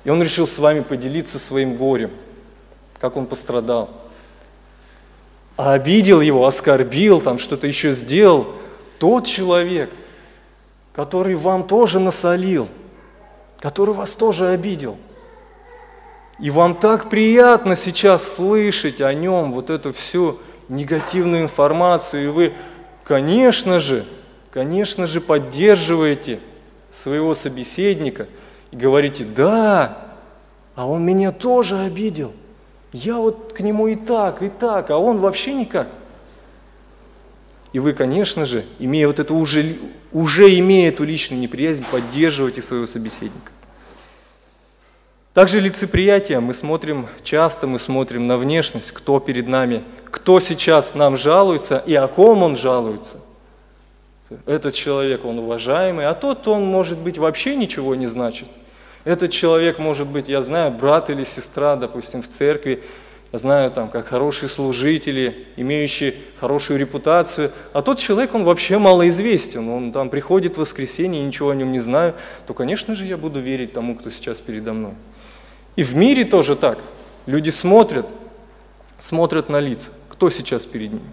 и 0.03 0.09
он 0.09 0.21
решил 0.23 0.47
с 0.47 0.57
вами 0.59 0.81
поделиться 0.81 1.39
своим 1.39 1.75
горем, 1.75 2.11
как 2.99 3.17
он 3.17 3.25
пострадал. 3.25 3.89
А 5.57 5.73
обидел 5.73 6.21
его, 6.21 6.45
оскорбил, 6.45 7.19
там 7.19 7.37
что-то 7.37 7.67
еще 7.67 7.91
сделал. 7.91 8.55
Тот 8.97 9.25
человек, 9.25 9.89
который 10.93 11.35
вам 11.35 11.67
тоже 11.67 11.99
насолил, 11.99 12.69
который 13.59 13.93
вас 13.93 14.11
тоже 14.11 14.47
обидел– 14.47 14.97
и 16.39 16.49
вам 16.51 16.75
так 16.75 17.09
приятно 17.09 17.75
сейчас 17.75 18.35
слышать 18.35 19.01
о 19.01 19.13
нем 19.13 19.51
вот 19.51 19.69
эту 19.69 19.91
всю 19.91 20.39
негативную 20.69 21.43
информацию, 21.43 22.25
и 22.25 22.27
вы, 22.27 22.53
конечно 23.03 23.79
же, 23.79 24.05
конечно 24.51 25.07
же, 25.07 25.19
поддерживаете 25.19 26.39
своего 26.91 27.33
собеседника 27.35 28.27
и 28.71 28.75
говорите, 28.75 29.23
да, 29.23 30.15
а 30.75 30.87
он 30.87 31.03
меня 31.03 31.31
тоже 31.31 31.77
обидел. 31.77 32.31
Я 32.93 33.17
вот 33.17 33.53
к 33.53 33.59
нему 33.59 33.87
и 33.87 33.95
так, 33.95 34.41
и 34.41 34.49
так, 34.49 34.89
а 34.91 34.97
он 34.97 35.19
вообще 35.19 35.53
никак. 35.53 35.87
И 37.73 37.79
вы, 37.79 37.93
конечно 37.93 38.45
же, 38.45 38.65
имея 38.79 39.07
вот 39.07 39.19
эту 39.19 39.35
уже, 39.35 39.75
уже 40.11 40.57
имея 40.57 40.89
эту 40.89 41.03
личную 41.03 41.39
неприязнь, 41.39 41.85
поддерживаете 41.91 42.61
своего 42.61 42.87
собеседника. 42.87 43.51
Также 45.39 45.61
лицеприятие. 45.61 46.41
Мы 46.41 46.53
смотрим, 46.53 47.07
часто 47.23 47.65
мы 47.65 47.79
смотрим 47.79 48.27
на 48.27 48.35
внешность, 48.35 48.91
кто 48.91 49.21
перед 49.21 49.47
нами, 49.47 49.85
кто 50.11 50.41
сейчас 50.41 50.95
нам 50.95 51.15
жалуется 51.15 51.81
и 51.85 51.95
о 51.95 52.09
ком 52.09 52.43
он 52.43 52.57
жалуется. 52.57 53.21
Этот 54.45 54.73
человек, 54.73 55.23
он 55.23 55.39
уважаемый, 55.39 56.07
а 56.07 56.13
тот, 56.13 56.45
он, 56.49 56.65
может 56.65 56.97
быть, 56.97 57.17
вообще 57.17 57.55
ничего 57.55 57.95
не 57.95 58.07
значит. 58.07 58.49
Этот 59.05 59.31
человек, 59.31 59.79
может 59.79 60.07
быть, 60.07 60.27
я 60.27 60.41
знаю, 60.41 60.71
брат 60.71 61.09
или 61.09 61.23
сестра, 61.23 61.77
допустим, 61.77 62.21
в 62.21 62.27
церкви, 62.27 62.83
я 63.31 63.39
знаю, 63.39 63.71
там, 63.71 63.87
как 63.87 64.07
хорошие 64.07 64.49
служители, 64.49 65.47
имеющие 65.55 66.15
хорошую 66.35 66.79
репутацию, 66.79 67.53
а 67.71 67.81
тот 67.81 67.97
человек, 67.97 68.35
он 68.35 68.43
вообще 68.43 68.77
малоизвестен, 68.77 69.69
он 69.69 69.93
там 69.93 70.09
приходит 70.09 70.55
в 70.55 70.59
воскресенье, 70.59 71.23
ничего 71.23 71.51
о 71.51 71.55
нем 71.55 71.71
не 71.71 71.79
знаю, 71.79 72.13
то, 72.45 72.53
конечно 72.53 72.93
же, 72.93 73.05
я 73.05 73.15
буду 73.15 73.39
верить 73.39 73.71
тому, 73.71 73.95
кто 73.95 74.09
сейчас 74.09 74.41
передо 74.41 74.73
мной. 74.73 74.95
И 75.75 75.83
в 75.83 75.95
мире 75.95 76.25
тоже 76.25 76.55
так. 76.55 76.79
Люди 77.25 77.49
смотрят, 77.49 78.05
смотрят 78.97 79.49
на 79.49 79.59
лица, 79.59 79.91
кто 80.09 80.29
сейчас 80.29 80.65
перед 80.65 80.93
ними. 80.93 81.09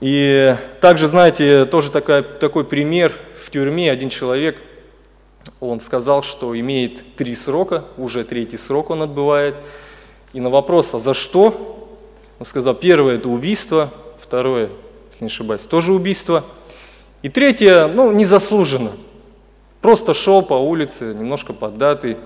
И 0.00 0.56
также, 0.80 1.08
знаете, 1.08 1.64
тоже 1.64 1.90
такая, 1.90 2.22
такой 2.22 2.64
пример. 2.64 3.12
В 3.44 3.50
тюрьме 3.50 3.90
один 3.90 4.08
человек, 4.08 4.56
он 5.60 5.80
сказал, 5.80 6.22
что 6.22 6.58
имеет 6.58 7.16
три 7.16 7.34
срока, 7.34 7.84
уже 7.96 8.24
третий 8.24 8.56
срок 8.56 8.90
он 8.90 9.02
отбывает. 9.02 9.56
И 10.32 10.40
на 10.40 10.50
вопрос, 10.50 10.94
а 10.94 10.98
за 10.98 11.14
что? 11.14 11.90
Он 12.38 12.46
сказал, 12.46 12.74
первое– 12.74 13.14
это 13.16 13.28
убийство, 13.28 13.90
второе, 14.18 14.70
если 15.10 15.24
не 15.24 15.28
ошибаюсь, 15.28 15.62
тоже 15.62 15.92
убийство. 15.92 16.44
И 17.22 17.28
третье, 17.28 17.86
ну, 17.86 18.12
незаслуженно. 18.12 18.92
Просто 19.80 20.14
шел 20.14 20.42
по 20.42 20.54
улице, 20.54 21.14
немножко 21.14 21.52
поддатый, 21.52 22.16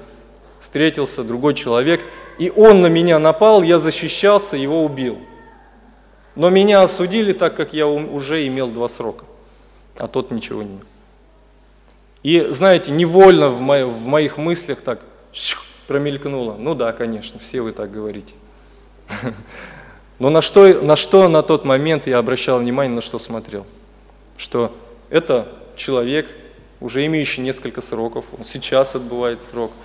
встретился 0.61 1.25
другой 1.25 1.55
человек, 1.55 2.01
и 2.39 2.53
он 2.55 2.81
на 2.81 2.87
меня 2.87 3.19
напал, 3.19 3.63
я 3.63 3.79
защищался, 3.79 4.57
его 4.57 4.85
убил. 4.85 5.19
Но 6.35 6.51
меня 6.51 6.83
осудили, 6.83 7.33
так 7.33 7.57
как 7.57 7.73
я 7.73 7.87
уже 7.87 8.47
имел 8.47 8.69
два 8.69 8.89
срока, 8.89 9.25
а 9.97 10.07
тот 10.09 10.31
ничего 10.31 10.63
не 10.63 10.71
имел. 10.71 10.87
И, 12.23 12.49
знаете, 12.51 12.93
невольно 12.93 13.49
в, 13.49 13.61
мо 13.61 13.87
в 13.87 14.07
моих 14.07 14.37
мыслях 14.37 14.81
так 14.81 15.01
промелькнуло. 15.87 16.55
Ну 16.55 16.75
да, 16.75 16.93
конечно, 16.93 17.39
все 17.41 17.61
вы 17.61 17.73
так 17.73 17.91
говорите. 17.91 18.35
Но 20.19 20.31
на 20.31 20.43
что, 20.43 20.83
на 20.83 20.97
что 20.97 21.29
на 21.29 21.43
тот 21.43 21.65
момент 21.65 22.07
я 22.07 22.19
обращал 22.19 22.59
внимание, 22.59 22.95
на 22.95 23.03
что 23.03 23.19
смотрел? 23.19 23.67
Что 24.37 24.73
это 25.11 25.49
человек, 25.77 26.29
уже 26.81 27.07
имеющий 27.07 27.41
несколько 27.41 27.81
сроков, 27.81 28.25
он 28.37 28.45
сейчас 28.45 28.95
отбывает 28.95 29.41
срок– 29.43 29.73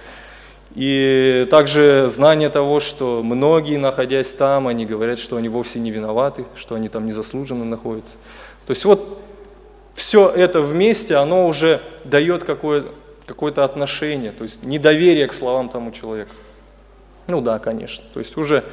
и 0.75 1.47
также 1.51 2.09
знание 2.09 2.49
того, 2.49 2.79
что 2.79 3.21
многие, 3.23 3.77
находясь 3.77 4.33
там, 4.33 4.67
они 4.67 4.85
говорят, 4.85 5.19
что 5.19 5.37
они 5.37 5.49
вовсе 5.49 5.79
не 5.79 5.91
виноваты, 5.91 6.45
что 6.55 6.75
они 6.75 6.89
там 6.89 7.05
незаслуженно 7.05 7.65
находятся. 7.65 8.17
То 8.65 8.71
есть 8.71 8.85
вот 8.85 9.21
все 9.93 10.29
это 10.29 10.61
вместе, 10.61 11.15
оно 11.15 11.47
уже 11.47 11.81
дает 12.03 12.43
какое-то 12.43 12.89
какое 13.25 13.51
отношение, 13.51 14.31
то 14.31 14.43
есть 14.43 14.63
недоверие 14.63 15.27
к 15.27 15.33
словам 15.33 15.69
тому 15.69 15.91
человека. 15.91 16.31
Ну 17.27 17.39
да, 17.39 17.59
конечно. 17.59 18.03
То 18.13 18.19
есть 18.19 18.35
уже 18.35 18.63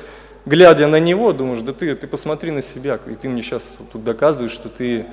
глядя 0.45 0.87
на 0.89 0.99
него, 0.99 1.33
думаешь, 1.33 1.61
да 1.61 1.73
ты, 1.73 1.95
ты 1.95 2.07
посмотри 2.07 2.51
на 2.51 2.63
себя, 2.63 2.99
и 3.07 3.15
ты 3.15 3.29
мне 3.29 3.43
сейчас 3.43 3.77
тут 3.93 4.03
доказываешь, 4.03 4.53
что 4.53 4.69
ты 4.69 5.07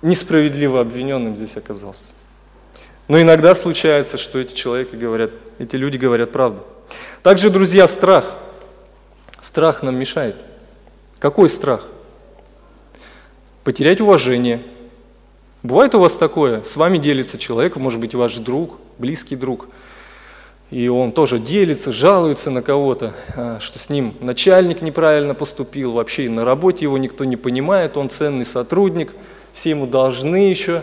несправедливо 0.00 0.80
обвиненным 0.80 1.36
здесь 1.36 1.56
оказался. 1.56 2.14
Но 3.08 3.20
иногда 3.20 3.54
случается, 3.54 4.16
что 4.16 4.38
эти 4.38 4.54
человеки 4.54 4.96
говорят, 4.96 5.32
эти 5.62 5.76
люди 5.76 5.96
говорят 5.96 6.32
правду. 6.32 6.62
Также, 7.22 7.50
друзья, 7.50 7.86
страх. 7.88 8.34
Страх 9.40 9.82
нам 9.82 9.96
мешает. 9.96 10.36
Какой 11.18 11.48
страх? 11.48 11.86
Потерять 13.64 14.00
уважение. 14.00 14.60
Бывает 15.62 15.94
у 15.94 16.00
вас 16.00 16.14
такое? 16.14 16.62
С 16.64 16.76
вами 16.76 16.98
делится 16.98 17.38
человек, 17.38 17.76
может 17.76 18.00
быть, 18.00 18.14
ваш 18.14 18.36
друг, 18.36 18.78
близкий 18.98 19.36
друг– 19.36 19.68
и 20.72 20.88
он 20.88 21.12
тоже 21.12 21.38
делится, 21.38 21.92
жалуется 21.92 22.50
на 22.50 22.62
кого-то, 22.62 23.12
а, 23.36 23.60
что 23.60 23.78
с 23.78 23.90
ним 23.90 24.14
начальник 24.20 24.80
неправильно 24.80 25.34
поступил, 25.34 25.92
вообще 25.92 26.30
на 26.30 26.46
работе 26.46 26.86
его 26.86 26.96
никто 26.96 27.26
не 27.26 27.36
понимает, 27.36 27.98
он 27.98 28.08
ценный 28.08 28.46
сотрудник, 28.46 29.12
все 29.52 29.70
ему 29.70 29.86
должны 29.86 30.48
еще, 30.48 30.82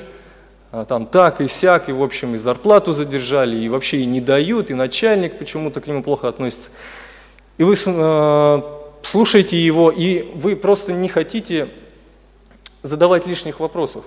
там 0.71 1.05
так 1.07 1.41
и 1.41 1.47
сяк, 1.47 1.89
и 1.89 1.91
в 1.91 2.03
общем 2.03 2.35
и 2.35 2.37
зарплату 2.37 2.93
задержали, 2.93 3.55
и 3.55 3.69
вообще 3.69 3.97
и 3.97 4.05
не 4.05 4.21
дают, 4.21 4.69
и 4.69 4.73
начальник 4.73 5.37
почему-то 5.37 5.81
к 5.81 5.87
нему 5.87 6.03
плохо 6.03 6.27
относится. 6.27 6.69
И 7.57 7.63
вы 7.63 7.75
э, 7.75 8.61
слушаете 9.01 9.57
его, 9.57 9.91
и 9.91 10.31
вы 10.35 10.55
просто 10.55 10.93
не 10.93 11.09
хотите 11.09 11.69
задавать 12.83 13.27
лишних 13.27 13.59
вопросов 13.59 14.05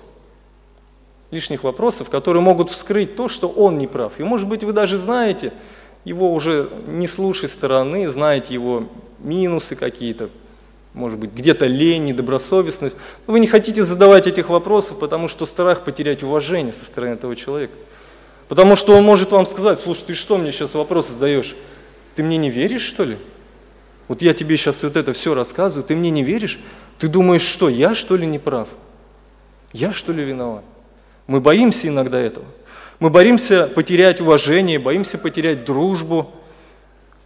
лишних 1.32 1.64
вопросов, 1.64 2.10
которые 2.10 2.42
могут 2.42 2.70
вскрыть 2.70 3.16
то, 3.16 3.26
что 3.26 3.48
он 3.48 3.78
не 3.78 3.88
прав. 3.88 4.12
И 4.18 4.22
может 4.22 4.46
быть 4.46 4.62
вы 4.62 4.72
даже 4.72 4.98
знаете 4.98 5.52
его 6.04 6.32
уже 6.32 6.68
не 6.86 7.08
с 7.08 7.18
лучшей 7.18 7.48
стороны, 7.48 8.06
знаете 8.08 8.54
его 8.54 8.88
минусы 9.18 9.74
какие-то, 9.74 10.28
может 10.94 11.18
быть, 11.18 11.32
где-то 11.32 11.66
лень, 11.66 12.04
недобросовестность. 12.04 12.96
Но 13.26 13.32
вы 13.32 13.40
не 13.40 13.46
хотите 13.46 13.82
задавать 13.82 14.26
этих 14.26 14.48
вопросов, 14.48 14.98
потому 14.98 15.28
что 15.28 15.46
страх 15.46 15.84
потерять 15.84 16.22
уважение 16.22 16.72
со 16.72 16.84
стороны 16.84 17.14
этого 17.14 17.34
человека. 17.34 17.72
Потому 18.48 18.76
что 18.76 18.94
он 18.94 19.04
может 19.04 19.30
вам 19.30 19.46
сказать, 19.46 19.80
слушай, 19.80 20.04
ты 20.08 20.14
что 20.14 20.36
мне 20.36 20.52
сейчас 20.52 20.74
вопросы 20.74 21.14
задаешь? 21.14 21.54
Ты 22.14 22.22
мне 22.22 22.36
не 22.36 22.50
веришь, 22.50 22.82
что 22.82 23.04
ли? 23.04 23.16
Вот 24.08 24.20
я 24.20 24.34
тебе 24.34 24.58
сейчас 24.58 24.82
вот 24.82 24.96
это 24.96 25.14
все 25.14 25.34
рассказываю, 25.34 25.86
ты 25.86 25.96
мне 25.96 26.10
не 26.10 26.22
веришь? 26.22 26.60
Ты 26.98 27.08
думаешь, 27.08 27.42
что, 27.42 27.70
я 27.70 27.94
что 27.94 28.16
ли 28.16 28.26
не 28.26 28.38
прав? 28.38 28.68
Я 29.72 29.94
что 29.94 30.12
ли 30.12 30.22
виноват? 30.22 30.64
Мы 31.26 31.40
боимся 31.40 31.88
иногда 31.88 32.20
этого. 32.20 32.44
Мы 32.98 33.08
боимся 33.08 33.68
потерять 33.74 34.20
уважение, 34.20 34.78
боимся 34.78 35.16
потерять 35.16 35.64
дружбу, 35.64 36.30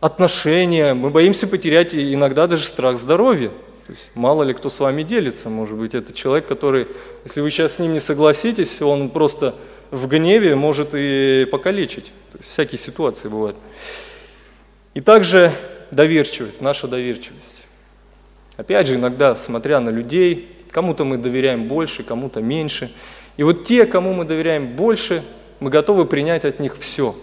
отношения, 0.01 0.94
мы 0.94 1.11
боимся 1.11 1.47
потерять 1.47 1.94
иногда 1.94 2.47
даже 2.47 2.64
страх 2.64 2.99
здоровья. 2.99 3.51
То 3.86 3.92
есть 3.92 4.11
мало 4.14 4.42
ли 4.42 4.53
кто 4.53 4.68
с 4.68 4.80
вами 4.80 5.03
делится, 5.03 5.49
может 5.49 5.76
быть, 5.76 5.94
это 5.94 6.12
человек, 6.12 6.47
который, 6.47 6.86
если 7.24 7.40
вы 7.40 7.51
сейчас 7.51 7.74
с 7.74 7.78
ним 7.78 7.92
не 7.92 8.01
согласитесь, 8.01 8.82
он 8.82 9.11
просто 9.11 9.55
в 9.90 10.09
гневе 10.09 10.55
может 10.57 10.90
и 10.92 11.47
покалечить. 11.51 12.07
То 12.32 12.38
есть 12.38 12.51
всякие 12.51 12.78
ситуации 12.78 13.28
бывают. 13.28 13.57
И 14.94 15.01
также 15.01 15.53
доверчивость, 15.90 16.61
наша 16.61 16.88
доверчивость. 16.88 17.64
Опять 18.57 18.88
же, 18.88 18.97
иногда, 18.97 19.36
смотря 19.36 19.80
на 19.80 19.90
людей, 19.90 20.49
кому-то 20.70 21.05
мы 21.05 21.18
доверяем 21.18 21.68
больше, 21.68 22.03
кому-то 22.03 22.40
меньше– 22.40 22.92
и 23.36 23.42
вот 23.42 23.64
те, 23.64 23.86
кому 23.86 24.12
мы 24.12 24.24
доверяем 24.24 24.76
больше, 24.76 25.22
мы 25.61 25.70
готовы 25.70 26.07
принять 26.07 26.44
от 26.44 26.59
них 26.59 26.76
все. 26.78 27.14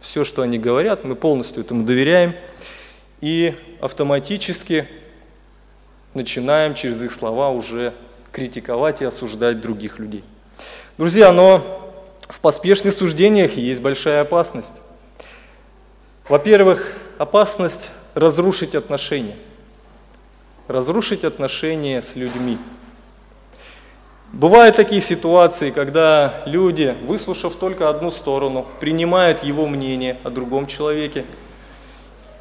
Все, 0.00 0.24
что 0.24 0.42
они 0.42 0.58
говорят, 0.58 1.04
мы 1.04 1.16
полностью 1.16 1.62
этому 1.62 1.84
доверяем. 1.84 2.34
И 3.20 3.54
автоматически 3.80 4.88
начинаем 6.14 6.74
через 6.74 7.02
их 7.02 7.12
слова 7.12 7.50
уже 7.50 7.92
критиковать 8.32 9.02
и 9.02 9.04
осуждать 9.04 9.60
других 9.60 9.98
людей. 9.98 10.24
Друзья, 10.98 11.32
но 11.32 11.92
в 12.28 12.40
поспешных 12.40 12.94
суждениях 12.94 13.56
есть 13.56 13.80
большая 13.80 14.22
опасность. 14.22 14.80
Во-первых, 16.28 16.92
опасность 17.18 17.90
разрушить 18.14 18.74
отношения. 18.74 19.36
Разрушить 20.68 21.24
отношения 21.24 22.00
с 22.00 22.16
людьми. 22.16 22.58
Бывают 24.34 24.74
такие 24.74 25.00
ситуации, 25.00 25.70
когда 25.70 26.42
люди, 26.44 26.92
выслушав 27.06 27.54
только 27.54 27.88
одну 27.88 28.10
сторону, 28.10 28.66
принимают 28.80 29.44
его 29.44 29.68
мнение 29.68 30.16
о 30.24 30.30
другом 30.30 30.66
человеке, 30.66 31.24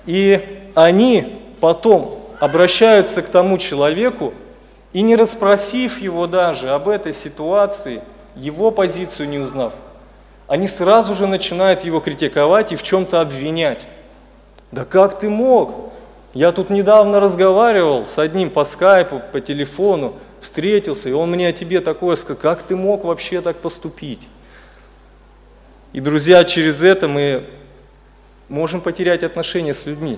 и 0.08 0.64
они 0.74 1.40
потом 1.62 2.20
обращаются 2.40 3.22
к 3.22 3.28
тому 3.28 3.60
человеку 3.60 4.34
и 4.92 5.04
не 5.04 5.16
расспросив 5.16 6.02
его 6.02 6.26
даже 6.26 6.72
об 6.72 6.90
этой 6.90 7.14
ситуации, 7.14 8.02
его 8.36 8.72
позицию 8.72 9.30
не 9.30 9.38
узнав, 9.38 9.74
они 10.48 10.68
сразу 10.68 11.14
же 11.14 11.28
начинают 11.28 11.84
его 11.84 12.00
критиковать 12.00 12.72
и 12.72 12.76
в 12.76 12.82
чем-то 12.82 13.22
обвинять. 13.22 13.86
Да 14.72 14.84
как 14.84 15.20
ты 15.20 15.30
мог? 15.30 15.92
Я 16.34 16.54
тут 16.54 16.72
недавно 16.72 17.20
разговаривал 17.20 18.08
с 18.08 18.18
одним 18.18 18.50
по 18.50 18.64
скайпу, 18.64 19.22
по 19.32 19.40
телефону, 19.40 20.16
встретился, 20.44 21.10
и 21.10 21.12
он 21.12 21.32
мне 21.32 21.48
о 21.48 21.52
тебе 21.52 21.82
такое 21.82 22.16
сказал, 22.16 22.42
как 22.42 22.64
ты 22.64 22.76
мог 22.76 23.04
вообще 23.04 23.42
так 23.42 23.58
поступить? 23.58 24.22
И, 25.94 26.00
друзья, 26.00 26.44
через 26.44 26.82
это 26.82 27.08
мы 27.08 27.44
можем 28.50 28.82
потерять 28.82 29.24
отношения 29.24 29.74
с 29.74 29.86
людьми. 29.86 30.16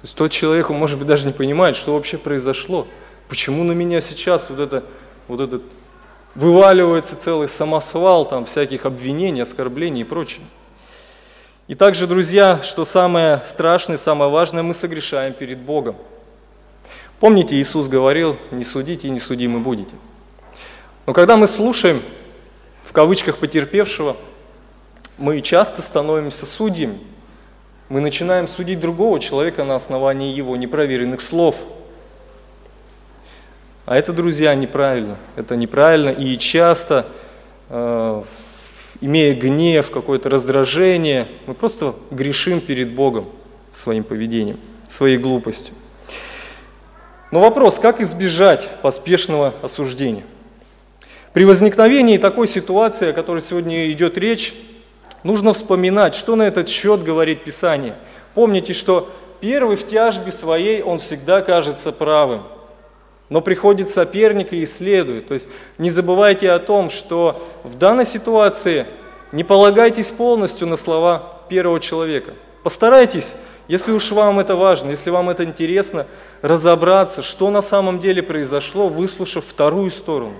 То 0.00 0.04
есть 0.04 0.14
тот 0.14 0.30
человек, 0.30 0.70
он, 0.70 0.76
может 0.76 0.98
быть, 0.98 1.08
даже 1.08 1.26
не 1.26 1.32
понимает, 1.32 1.76
что 1.76 1.94
вообще 1.94 2.18
произошло. 2.18 2.86
Почему 3.28 3.64
на 3.64 3.72
меня 3.72 4.00
сейчас 4.00 4.50
вот 4.50 4.60
это, 4.60 4.84
вот 5.26 5.40
этот 5.40 5.62
вываливается 6.34 7.16
целый 7.16 7.48
самосвал 7.48 8.26
там 8.26 8.44
всяких 8.44 8.86
обвинений, 8.86 9.40
оскорблений 9.40 10.02
и 10.02 10.04
прочее. 10.04 10.44
И 11.66 11.74
также, 11.74 12.06
друзья, 12.06 12.60
что 12.62 12.84
самое 12.84 13.42
страшное, 13.44 13.98
самое 13.98 14.30
важное, 14.30 14.62
мы 14.62 14.72
согрешаем 14.72 15.32
перед 15.32 15.58
Богом. 15.58 15.96
Помните, 17.20 17.56
Иисус 17.56 17.88
говорил, 17.88 18.36
не 18.50 18.64
судите 18.64 19.08
и 19.08 19.10
не 19.10 19.18
судимы 19.18 19.58
будете. 19.58 19.94
Но 21.06 21.12
когда 21.12 21.36
мы 21.36 21.46
слушаем, 21.46 22.00
в 22.84 22.92
кавычках, 22.92 23.38
потерпевшего, 23.38 24.16
мы 25.16 25.40
часто 25.40 25.82
становимся 25.82 26.46
судьями. 26.46 26.98
Мы 27.88 28.00
начинаем 28.00 28.46
судить 28.46 28.78
другого 28.78 29.18
человека 29.18 29.64
на 29.64 29.74
основании 29.74 30.32
его 30.32 30.56
непроверенных 30.56 31.20
слов. 31.20 31.56
А 33.84 33.96
это, 33.96 34.12
друзья, 34.12 34.54
неправильно. 34.54 35.16
Это 35.34 35.56
неправильно. 35.56 36.10
И 36.10 36.36
часто, 36.38 37.06
э, 37.68 38.22
имея 39.00 39.34
гнев, 39.34 39.90
какое-то 39.90 40.28
раздражение, 40.28 41.26
мы 41.46 41.54
просто 41.54 41.96
грешим 42.10 42.60
перед 42.60 42.92
Богом 42.92 43.26
своим 43.72 44.04
поведением, 44.04 44.60
своей 44.88 45.16
глупостью. 45.16 45.74
Но 47.30 47.40
вопрос, 47.40 47.78
как 47.78 48.00
избежать 48.00 48.68
поспешного 48.80 49.52
осуждения? 49.62 50.24
При 51.32 51.44
возникновении 51.44 52.16
такой 52.16 52.48
ситуации, 52.48 53.10
о 53.10 53.12
которой 53.12 53.42
сегодня 53.42 53.92
идет 53.92 54.16
речь, 54.16 54.54
нужно 55.22 55.52
вспоминать, 55.52 56.14
что 56.14 56.36
на 56.36 56.44
этот 56.44 56.68
счет 56.68 57.02
говорит 57.02 57.44
Писание. 57.44 57.94
Помните, 58.34 58.72
что 58.72 59.10
первый 59.40 59.76
в 59.76 59.86
тяжбе 59.86 60.32
своей, 60.32 60.82
он 60.82 60.98
всегда 60.98 61.42
кажется 61.42 61.92
правым, 61.92 62.44
но 63.28 63.42
приходит 63.42 63.90
соперник 63.90 64.54
и 64.54 64.64
исследует. 64.64 65.28
То 65.28 65.34
есть 65.34 65.48
не 65.76 65.90
забывайте 65.90 66.50
о 66.50 66.58
том, 66.58 66.88
что 66.88 67.46
в 67.62 67.76
данной 67.76 68.06
ситуации 68.06 68.86
не 69.32 69.44
полагайтесь 69.44 70.10
полностью 70.10 70.66
на 70.66 70.78
слова 70.78 71.40
первого 71.50 71.78
человека. 71.78 72.32
Постарайтесь 72.62 73.34
если 73.68 73.92
уж 73.92 74.10
вам 74.12 74.40
это 74.40 74.56
важно, 74.56 74.90
если 74.90 75.10
вам 75.10 75.28
это 75.28 75.44
интересно, 75.44 76.06
разобраться, 76.40 77.22
что 77.22 77.50
на 77.50 77.60
самом 77.60 78.00
деле 78.00 78.22
произошло, 78.22 78.88
выслушав 78.88 79.44
вторую 79.44 79.90
сторону. 79.90 80.34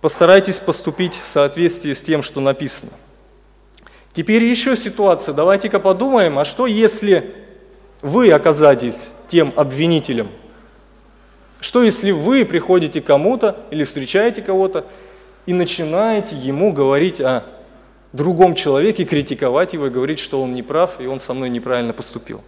Постарайтесь 0.00 0.58
поступить 0.58 1.14
в 1.14 1.26
соответствии 1.26 1.94
с 1.94 2.02
тем, 2.02 2.22
что 2.22 2.40
написано. 2.40 2.90
Теперь 4.12 4.44
еще 4.44 4.76
ситуация. 4.76 5.32
Давайте-ка 5.32 5.78
подумаем, 5.78 6.38
а 6.38 6.44
что 6.44 6.66
если 6.66 7.34
вы 8.02 8.30
оказались 8.32 9.12
тем 9.28 9.52
обвинителем? 9.56 10.28
Что 11.60 11.82
если 11.82 12.10
вы 12.10 12.44
приходите 12.44 13.00
кому-то 13.00 13.56
или 13.70 13.84
встречаете 13.84 14.42
кого-то 14.42 14.86
и 15.46 15.54
начинаете 15.54 16.36
ему 16.36 16.72
говорить 16.72 17.20
о 17.20 17.44
другом 18.14 18.54
человеке, 18.54 19.04
критиковать 19.04 19.72
его 19.72 19.88
и 19.88 19.90
говорить, 19.90 20.20
что 20.20 20.40
он 20.40 20.54
не 20.54 20.62
прав, 20.62 21.00
и 21.00 21.06
он 21.06 21.18
со 21.20 21.34
мной 21.34 21.50
неправильно 21.50 21.92
поступил. 21.92 22.42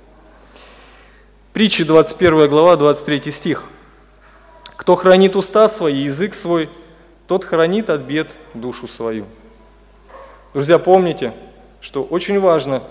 Притча 1.52 1.84
21 1.84 2.48
глава, 2.48 2.76
23 2.76 3.32
стих. 3.32 3.64
«Кто 4.76 4.94
хранит 4.94 5.34
уста 5.34 5.68
свои, 5.68 6.04
язык 6.04 6.34
свой, 6.34 6.68
тот 7.26 7.44
хранит 7.44 7.90
от 7.90 8.02
бед 8.02 8.34
душу 8.54 8.86
свою». 8.86 9.26
Друзья, 10.54 10.78
помните, 10.78 11.32
что 11.80 12.04
очень 12.04 12.38
важно 12.38 12.82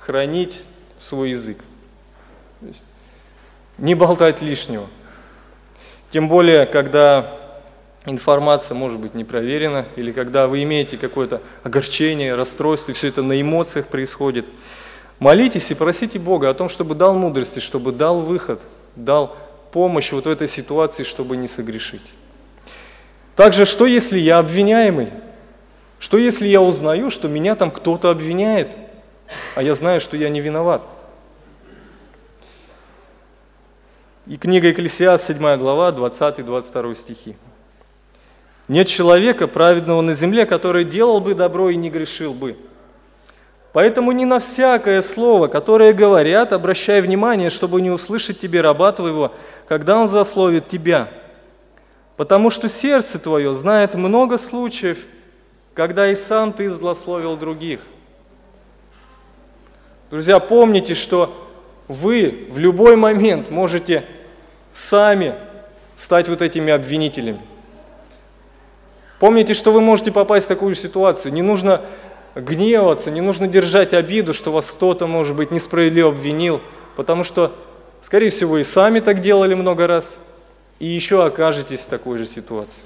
хранить 0.00 0.62
свой 0.98 1.30
язык. 1.30 1.58
Не 3.76 3.94
болтать 3.94 4.40
лишнего. 4.40 4.86
Тем 6.10 6.28
более, 6.28 6.66
когда 6.66 7.34
информация 8.10 8.74
может 8.74 8.98
быть 8.98 9.14
не 9.14 9.24
проверена, 9.24 9.86
или 9.96 10.12
когда 10.12 10.46
вы 10.46 10.62
имеете 10.62 10.96
какое-то 10.96 11.42
огорчение, 11.62 12.34
расстройство, 12.34 12.92
и 12.92 12.94
все 12.94 13.08
это 13.08 13.22
на 13.22 13.40
эмоциях 13.40 13.88
происходит. 13.88 14.46
Молитесь 15.18 15.70
и 15.70 15.74
просите 15.74 16.18
Бога 16.18 16.48
о 16.48 16.54
том, 16.54 16.68
чтобы 16.68 16.94
дал 16.94 17.14
мудрости, 17.14 17.58
чтобы 17.58 17.92
дал 17.92 18.20
выход, 18.20 18.62
дал 18.94 19.36
помощь 19.72 20.12
вот 20.12 20.26
в 20.26 20.28
этой 20.28 20.48
ситуации, 20.48 21.04
чтобы 21.04 21.36
не 21.36 21.48
согрешить. 21.48 22.02
Также, 23.36 23.64
что 23.64 23.86
если 23.86 24.18
я 24.18 24.38
обвиняемый? 24.38 25.10
Что 25.98 26.16
если 26.18 26.46
я 26.46 26.60
узнаю, 26.60 27.10
что 27.10 27.28
меня 27.28 27.54
там 27.56 27.70
кто-то 27.70 28.10
обвиняет, 28.10 28.76
а 29.54 29.62
я 29.62 29.74
знаю, 29.74 30.00
что 30.00 30.16
я 30.16 30.28
не 30.28 30.40
виноват? 30.40 30.82
И 34.26 34.36
книга 34.36 34.68
Екклесиас, 34.68 35.26
7 35.26 35.56
глава, 35.56 35.90
20-22 35.90 36.94
стихи. 36.94 37.36
Нет 38.68 38.86
человека 38.86 39.48
праведного 39.48 40.02
на 40.02 40.12
земле, 40.12 40.44
который 40.44 40.84
делал 40.84 41.20
бы 41.20 41.34
добро 41.34 41.70
и 41.70 41.76
не 41.76 41.90
грешил 41.90 42.34
бы. 42.34 42.56
Поэтому 43.72 44.12
не 44.12 44.24
на 44.24 44.38
всякое 44.38 45.02
слово, 45.02 45.46
которое 45.46 45.92
говорят, 45.92 46.52
обращай 46.52 47.00
внимание, 47.00 47.50
чтобы 47.50 47.80
не 47.80 47.90
услышать 47.90 48.40
тебе 48.40 48.60
раба 48.60 48.92
твоего, 48.92 49.32
когда 49.66 49.98
он 49.98 50.08
засловит 50.08 50.68
тебя. 50.68 51.08
Потому 52.16 52.50
что 52.50 52.68
сердце 52.68 53.18
твое 53.18 53.54
знает 53.54 53.94
много 53.94 54.36
случаев, 54.36 54.98
когда 55.74 56.10
и 56.10 56.14
сам 56.14 56.52
ты 56.52 56.68
злословил 56.70 57.36
других. 57.36 57.80
Друзья, 60.10 60.40
помните, 60.40 60.94
что 60.94 61.32
вы 61.86 62.48
в 62.50 62.58
любой 62.58 62.96
момент 62.96 63.50
можете 63.50 64.04
сами 64.74 65.34
стать 65.96 66.28
вот 66.28 66.42
этими 66.42 66.72
обвинителями. 66.72 67.40
Помните, 69.18 69.54
что 69.54 69.72
вы 69.72 69.80
можете 69.80 70.12
попасть 70.12 70.46
в 70.46 70.48
такую 70.48 70.74
ситуацию. 70.74 71.32
Не 71.32 71.42
нужно 71.42 71.80
гневаться, 72.36 73.10
не 73.10 73.20
нужно 73.20 73.48
держать 73.48 73.92
обиду, 73.92 74.32
что 74.32 74.52
вас 74.52 74.70
кто-то, 74.70 75.06
может 75.06 75.34
быть, 75.34 75.50
несправедливо 75.50 76.10
обвинил, 76.10 76.60
потому 76.96 77.24
что, 77.24 77.52
скорее 78.00 78.30
всего, 78.30 78.58
и 78.58 78.64
сами 78.64 79.00
так 79.00 79.20
делали 79.20 79.54
много 79.54 79.86
раз, 79.86 80.16
и 80.78 80.86
еще 80.86 81.24
окажетесь 81.24 81.80
в 81.80 81.88
такой 81.88 82.18
же 82.18 82.26
ситуации. 82.26 82.82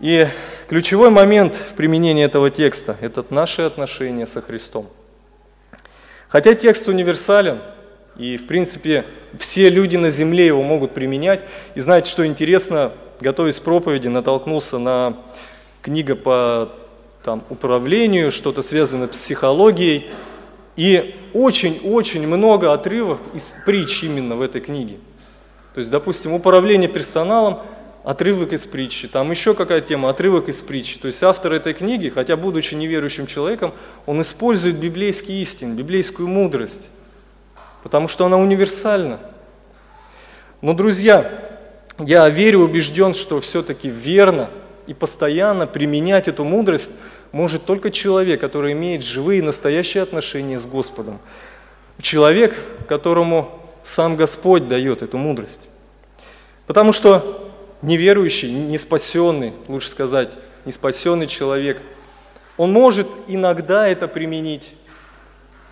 И 0.00 0.26
ключевой 0.68 1.10
момент 1.10 1.54
в 1.54 1.74
применении 1.74 2.24
этого 2.24 2.50
текста– 2.50 2.96
это 3.00 3.24
наши 3.30 3.62
отношения 3.62 4.26
со 4.26 4.40
Христом. 4.40 4.88
Хотя 6.28 6.54
текст 6.54 6.88
универсален, 6.88 7.58
и, 8.16 8.36
в 8.36 8.46
принципе, 8.46 9.04
все 9.38 9.68
люди 9.68 9.96
на 9.96 10.10
земле 10.10 10.46
его 10.46 10.62
могут 10.62 10.92
применять. 10.92 11.40
И 11.74 11.80
знаете, 11.80 12.10
что 12.10 12.26
интересно, 12.26 12.92
готовясь 13.20 13.60
к 13.60 13.62
проповеди, 13.62 14.08
натолкнулся 14.08 14.78
на 14.78 15.16
книга 15.82 16.16
по 16.16 16.70
там, 17.22 17.42
управлению, 17.50 18.32
что-то 18.32 18.62
связанное 18.62 19.06
с 19.08 19.10
психологией. 19.10 20.10
И 20.76 21.14
очень-очень 21.34 22.26
много 22.26 22.72
отрывов 22.72 23.18
из 23.34 23.54
притч 23.66 24.04
именно 24.04 24.36
в 24.36 24.42
этой 24.42 24.60
книге. 24.60 24.96
То 25.74 25.80
есть, 25.80 25.90
допустим, 25.90 26.32
управление 26.32 26.88
персоналом, 26.88 27.60
отрывок 28.02 28.52
из 28.52 28.66
притчи, 28.66 29.08
там 29.08 29.30
еще 29.30 29.54
какая 29.54 29.80
тема, 29.80 30.08
отрывок 30.08 30.48
из 30.48 30.62
притчи. 30.62 30.98
То 30.98 31.06
есть 31.06 31.22
автор 31.22 31.52
этой 31.52 31.74
книги, 31.74 32.08
хотя 32.08 32.36
будучи 32.36 32.74
неверующим 32.74 33.26
человеком, 33.26 33.72
он 34.06 34.22
использует 34.22 34.76
библейские 34.76 35.42
истины, 35.42 35.74
библейскую 35.74 36.28
мудрость, 36.28 36.88
потому 37.82 38.08
что 38.08 38.24
она 38.24 38.38
универсальна. 38.38 39.18
Но, 40.62 40.72
друзья, 40.72 41.49
я 42.00 42.28
верю, 42.28 42.60
убежден, 42.60 43.14
что 43.14 43.40
все-таки 43.40 43.88
верно 43.88 44.50
и 44.86 44.94
постоянно 44.94 45.66
применять 45.66 46.28
эту 46.28 46.44
мудрость 46.44 46.92
может 47.32 47.64
только 47.64 47.90
человек, 47.90 48.40
который 48.40 48.72
имеет 48.72 49.04
живые 49.04 49.42
настоящие 49.42 50.02
отношения 50.02 50.58
с 50.58 50.66
Господом. 50.66 51.20
Человек, 52.00 52.58
которому 52.88 53.60
сам 53.84 54.16
Господь 54.16 54.68
дает 54.68 55.02
эту 55.02 55.18
мудрость. 55.18 55.60
Потому 56.66 56.92
что 56.92 57.50
неверующий, 57.82 58.50
не 58.50 58.78
спасенный, 58.78 59.52
лучше 59.68 59.88
сказать, 59.88 60.30
не 60.64 60.72
спасенный 60.72 61.26
человек, 61.26 61.80
он 62.56 62.72
может 62.72 63.08
иногда 63.26 63.88
это 63.88 64.08
применить. 64.08 64.74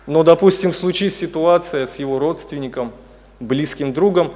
Но, 0.07 0.23
допустим, 0.23 0.73
случится 0.73 1.19
ситуация 1.19 1.85
с 1.85 1.97
его 1.97 2.19
родственником, 2.19 2.91
близким 3.39 3.93
другом, 3.93 4.33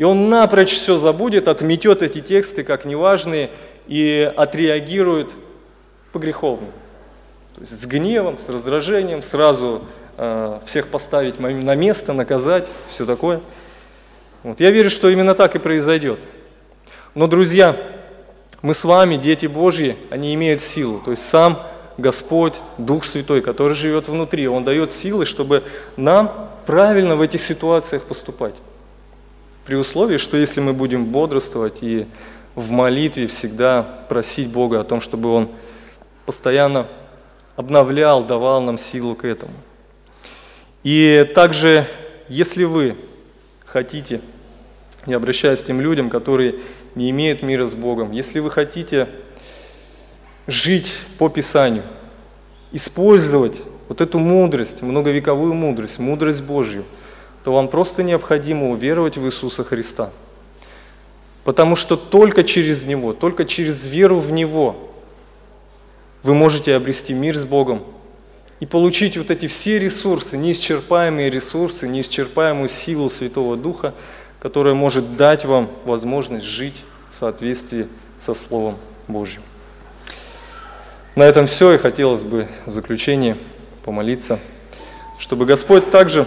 и 0.00 0.02
он 0.02 0.30
напрочь 0.30 0.70
все 0.70 0.96
забудет, 0.96 1.46
отметет 1.46 2.00
эти 2.02 2.22
тексты 2.22 2.64
как 2.64 2.86
неважные 2.86 3.50
и 3.86 4.32
отреагирует 4.34 5.34
по-греховно. 6.12 6.68
То 7.54 7.60
есть 7.60 7.78
с 7.78 7.84
гневом, 7.84 8.38
с 8.38 8.48
раздражением, 8.48 9.20
сразу 9.20 9.82
э, 10.16 10.58
всех 10.64 10.88
поставить 10.88 11.38
на 11.38 11.74
место, 11.74 12.14
наказать, 12.14 12.66
все 12.88 13.04
такое. 13.04 13.42
Вот. 14.42 14.58
Я 14.58 14.70
верю, 14.70 14.88
что 14.88 15.10
именно 15.10 15.34
так 15.34 15.54
и 15.54 15.58
произойдет. 15.58 16.20
Но, 17.14 17.26
друзья, 17.26 17.76
мы 18.62 18.72
с 18.72 18.84
вами, 18.84 19.16
дети 19.16 19.44
Божьи, 19.44 19.96
они 20.08 20.32
имеют 20.32 20.62
силу. 20.62 21.02
То 21.04 21.10
есть 21.10 21.28
сам 21.28 21.60
Господь, 21.98 22.54
Дух 22.78 23.04
Святой, 23.04 23.42
который 23.42 23.74
живет 23.74 24.08
внутри, 24.08 24.48
Он 24.48 24.64
дает 24.64 24.92
силы, 24.92 25.26
чтобы 25.26 25.62
нам 25.98 26.48
правильно 26.64 27.16
в 27.16 27.20
этих 27.20 27.42
ситуациях 27.42 28.04
поступать. 28.04 28.54
При 29.70 29.76
условии, 29.76 30.16
что 30.16 30.36
если 30.36 30.60
мы 30.60 30.72
будем 30.72 31.04
бодрствовать 31.04 31.80
и 31.80 32.08
в 32.56 32.72
молитве 32.72 33.28
всегда 33.28 33.84
просить 34.08 34.50
Бога 34.50 34.80
о 34.80 34.82
том, 34.82 35.00
чтобы 35.00 35.32
Он 35.32 35.48
постоянно 36.26 36.88
обновлял, 37.54 38.24
давал 38.24 38.60
нам 38.62 38.78
силу 38.78 39.14
к 39.14 39.24
этому. 39.24 39.52
И 40.82 41.24
также, 41.36 41.86
если 42.28 42.64
вы 42.64 42.96
хотите, 43.64 44.20
я 45.06 45.18
обращаюсь 45.18 45.60
к 45.60 45.66
тем 45.66 45.80
людям, 45.80 46.10
которые 46.10 46.56
не 46.96 47.08
имеют 47.10 47.42
мира 47.42 47.68
с 47.68 47.74
Богом, 47.76 48.10
если 48.10 48.40
вы 48.40 48.50
хотите 48.50 49.06
жить 50.48 50.92
по 51.16 51.28
Писанию, 51.28 51.84
использовать 52.72 53.62
вот 53.88 54.00
эту 54.00 54.18
мудрость, 54.18 54.82
многовековую 54.82 55.54
мудрость, 55.54 56.00
мудрость 56.00 56.42
Божью– 56.42 56.84
то 57.44 57.52
вам 57.52 57.68
просто 57.68 58.02
необходимо 58.02 58.70
уверовать 58.70 59.16
в 59.16 59.26
Иисуса 59.26 59.64
Христа. 59.64 60.10
Потому 61.44 61.74
что 61.74 61.96
только 61.96 62.44
через 62.44 62.84
Него, 62.84 63.12
только 63.12 63.44
через 63.44 63.86
веру 63.86 64.18
в 64.18 64.30
Него 64.30 64.76
вы 66.22 66.34
можете 66.34 66.74
обрести 66.74 67.14
мир 67.14 67.36
с 67.36 67.44
Богом 67.44 67.82
и 68.60 68.66
получить 68.66 69.16
вот 69.16 69.30
эти 69.30 69.46
все 69.46 69.78
ресурсы, 69.78 70.36
неисчерпаемые 70.36 71.30
ресурсы, 71.30 71.88
неисчерпаемую 71.88 72.68
силу 72.68 73.08
Святого 73.08 73.56
Духа, 73.56 73.94
которая 74.38 74.74
может 74.74 75.16
дать 75.16 75.46
вам 75.46 75.70
возможность 75.86 76.44
жить 76.44 76.84
в 77.10 77.14
соответствии 77.14 77.88
со 78.18 78.34
Словом 78.34 78.76
Божьим. 79.08 79.40
На 81.16 81.22
этом 81.22 81.46
все, 81.46 81.72
и 81.72 81.78
хотелось 81.78 82.22
бы 82.22 82.46
в 82.66 82.72
заключение 82.72 83.36
помолиться, 83.84 84.38
чтобы 85.18 85.46
Господь 85.46 85.90
также 85.90 86.26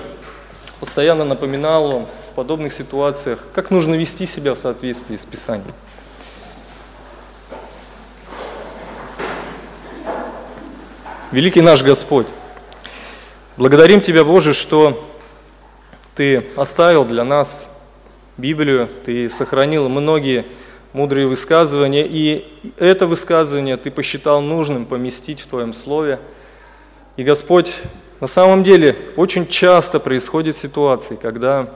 постоянно 0.83 1.23
напоминал 1.23 1.89
вам 1.89 2.07
в 2.29 2.35
подобных 2.35 2.73
ситуациях, 2.73 3.47
как 3.53 3.71
нужно 3.71 3.95
вести 3.95 4.25
себя 4.25 4.53
в 4.53 4.57
соответствии 4.57 5.15
с 5.15 5.23
Писанием. 5.23 5.73
Великий 11.31 11.61
наш 11.61 11.83
Господь, 11.83 12.27
благодарим 13.55 14.01
Тебя, 14.01 14.25
Боже, 14.25 14.53
что 14.53 15.09
Ты 16.15 16.47
оставил 16.57 17.05
для 17.05 17.23
нас 17.23 17.81
Библию, 18.35 18.89
Ты 19.05 19.29
сохранил 19.29 19.87
многие 19.87 20.43
мудрые 20.91 21.27
высказывания, 21.27 22.05
и 22.05 22.45
это 22.77 23.07
высказывание 23.07 23.77
Ты 23.77 23.89
посчитал 23.89 24.41
нужным 24.41 24.85
поместить 24.85 25.39
в 25.39 25.47
Твоем 25.47 25.71
Слове. 25.71 26.19
И, 27.15 27.23
Господь, 27.23 27.73
на 28.19 28.27
самом 28.27 28.63
деле 28.63 28.95
очень 29.15 29.47
часто 29.47 29.99
происходят 29.99 30.55
ситуации, 30.55 31.15
когда 31.15 31.69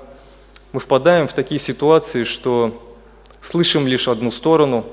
мы 0.72 0.80
впадаем 0.80 1.28
в 1.28 1.34
такие 1.34 1.60
ситуации, 1.60 2.24
что 2.24 2.96
слышим 3.42 3.88
лишь 3.88 4.08
одну 4.08 4.32
сторону, 4.32 4.86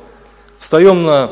встаем 0.59 1.05
на 1.05 1.31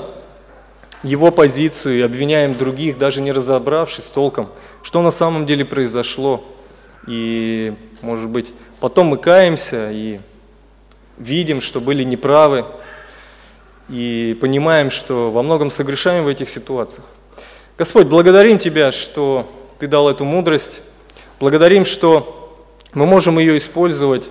его 1.02 1.30
позицию 1.30 1.98
и 1.98 2.00
обвиняем 2.02 2.52
других, 2.56 2.98
даже 2.98 3.20
не 3.20 3.32
разобравшись 3.32 4.06
толком, 4.06 4.48
что 4.82 5.02
на 5.02 5.10
самом 5.10 5.46
деле 5.46 5.64
произошло. 5.64 6.44
И, 7.06 7.74
может 8.00 8.28
быть, 8.28 8.52
потом 8.78 9.08
мы 9.08 9.16
каемся 9.16 9.90
и 9.90 10.20
видим, 11.18 11.60
что 11.60 11.80
были 11.80 12.04
неправы, 12.04 12.64
и 13.88 14.36
понимаем, 14.40 14.90
что 14.90 15.30
во 15.30 15.42
многом 15.42 15.70
согрешаем 15.70 16.24
в 16.24 16.28
этих 16.28 16.48
ситуациях. 16.48 17.04
Господь, 17.76 18.06
благодарим 18.06 18.58
Тебя, 18.58 18.92
что 18.92 19.50
ты 19.82 19.88
дал 19.88 20.08
эту 20.08 20.24
мудрость. 20.24 20.80
Благодарим, 21.40 21.84
что 21.84 22.56
мы 22.94 23.04
можем 23.04 23.40
ее 23.40 23.56
использовать 23.56 24.30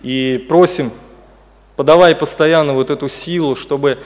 и 0.00 0.46
просим 0.48 0.92
подавай 1.74 2.14
постоянно 2.14 2.72
вот 2.72 2.88
эту 2.88 3.08
силу, 3.08 3.56
чтобы 3.56 3.98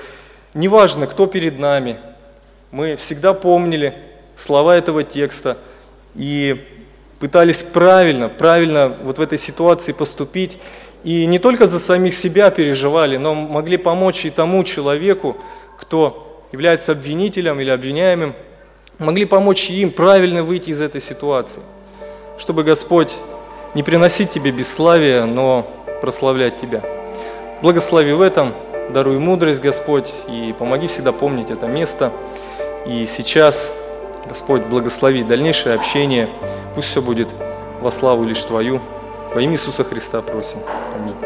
неважно, 0.55 1.07
кто 1.07 1.27
перед 1.27 1.59
нами, 1.59 1.99
мы 2.71 2.97
всегда 2.97 3.35
помнили 3.35 3.93
слова 4.37 4.75
этого 4.75 5.05
текста 5.05 5.59
и 6.15 6.65
пытались 7.19 7.63
правильно, 7.63 8.31
правильно 8.31 8.97
вот 9.03 9.19
в 9.19 9.21
этой 9.21 9.37
ситуации 9.37 9.93
поступить. 9.93 10.57
И 11.05 11.27
не 11.27 11.39
только 11.39 11.67
за 11.67 11.79
самих 11.79 12.15
себя 12.15 12.51
переживали, 12.51 13.19
но 13.19 13.35
могли 13.35 13.77
помочь 13.77 14.25
и 14.25 14.31
тому 14.31 14.65
человеку, 14.65 15.37
кто 15.79 16.43
является 16.53 16.93
обвинителем 16.93 17.61
или 17.61 17.69
обвиняемым, 17.69 18.35
могли 18.99 19.25
помочь 19.25 19.71
им 19.71 19.91
правильно 19.91 20.43
выйти 20.43 20.71
из 20.71 20.81
этой 20.81 21.01
ситуации, 21.01 21.61
чтобы 22.39 22.63
Господь 22.63 23.15
не 23.75 23.83
приносить 23.83 24.31
тебе 24.31 24.51
бесславие, 24.51 25.25
но 25.25 25.67
прославлять 26.01 26.61
тебя. 26.61 26.83
Благослови 27.63 28.13
в 28.13 28.21
этом, 28.21 28.55
даруй 28.91 29.19
мудрость, 29.19 29.61
Господь, 29.61 30.13
и 30.29 30.55
помоги 30.59 30.87
всегда 30.87 31.13
помнить 31.13 31.51
это 31.51 31.67
место. 31.67 32.13
И 32.87 33.07
сейчас, 33.07 33.73
Господь, 34.29 34.63
благослови 34.63 35.23
дальнейшее 35.23 35.75
общение. 35.75 36.29
Пусть 36.75 36.89
все 36.89 37.03
будет 37.03 37.29
во 37.81 37.91
славу 37.91 38.25
лишь 38.25 38.43
Твою. 38.45 38.81
Во 39.35 39.41
имя 39.41 39.55
Иисуса 39.55 39.85
Христа 39.85 40.23
просим. 40.23 40.59
Аминь. 40.95 41.26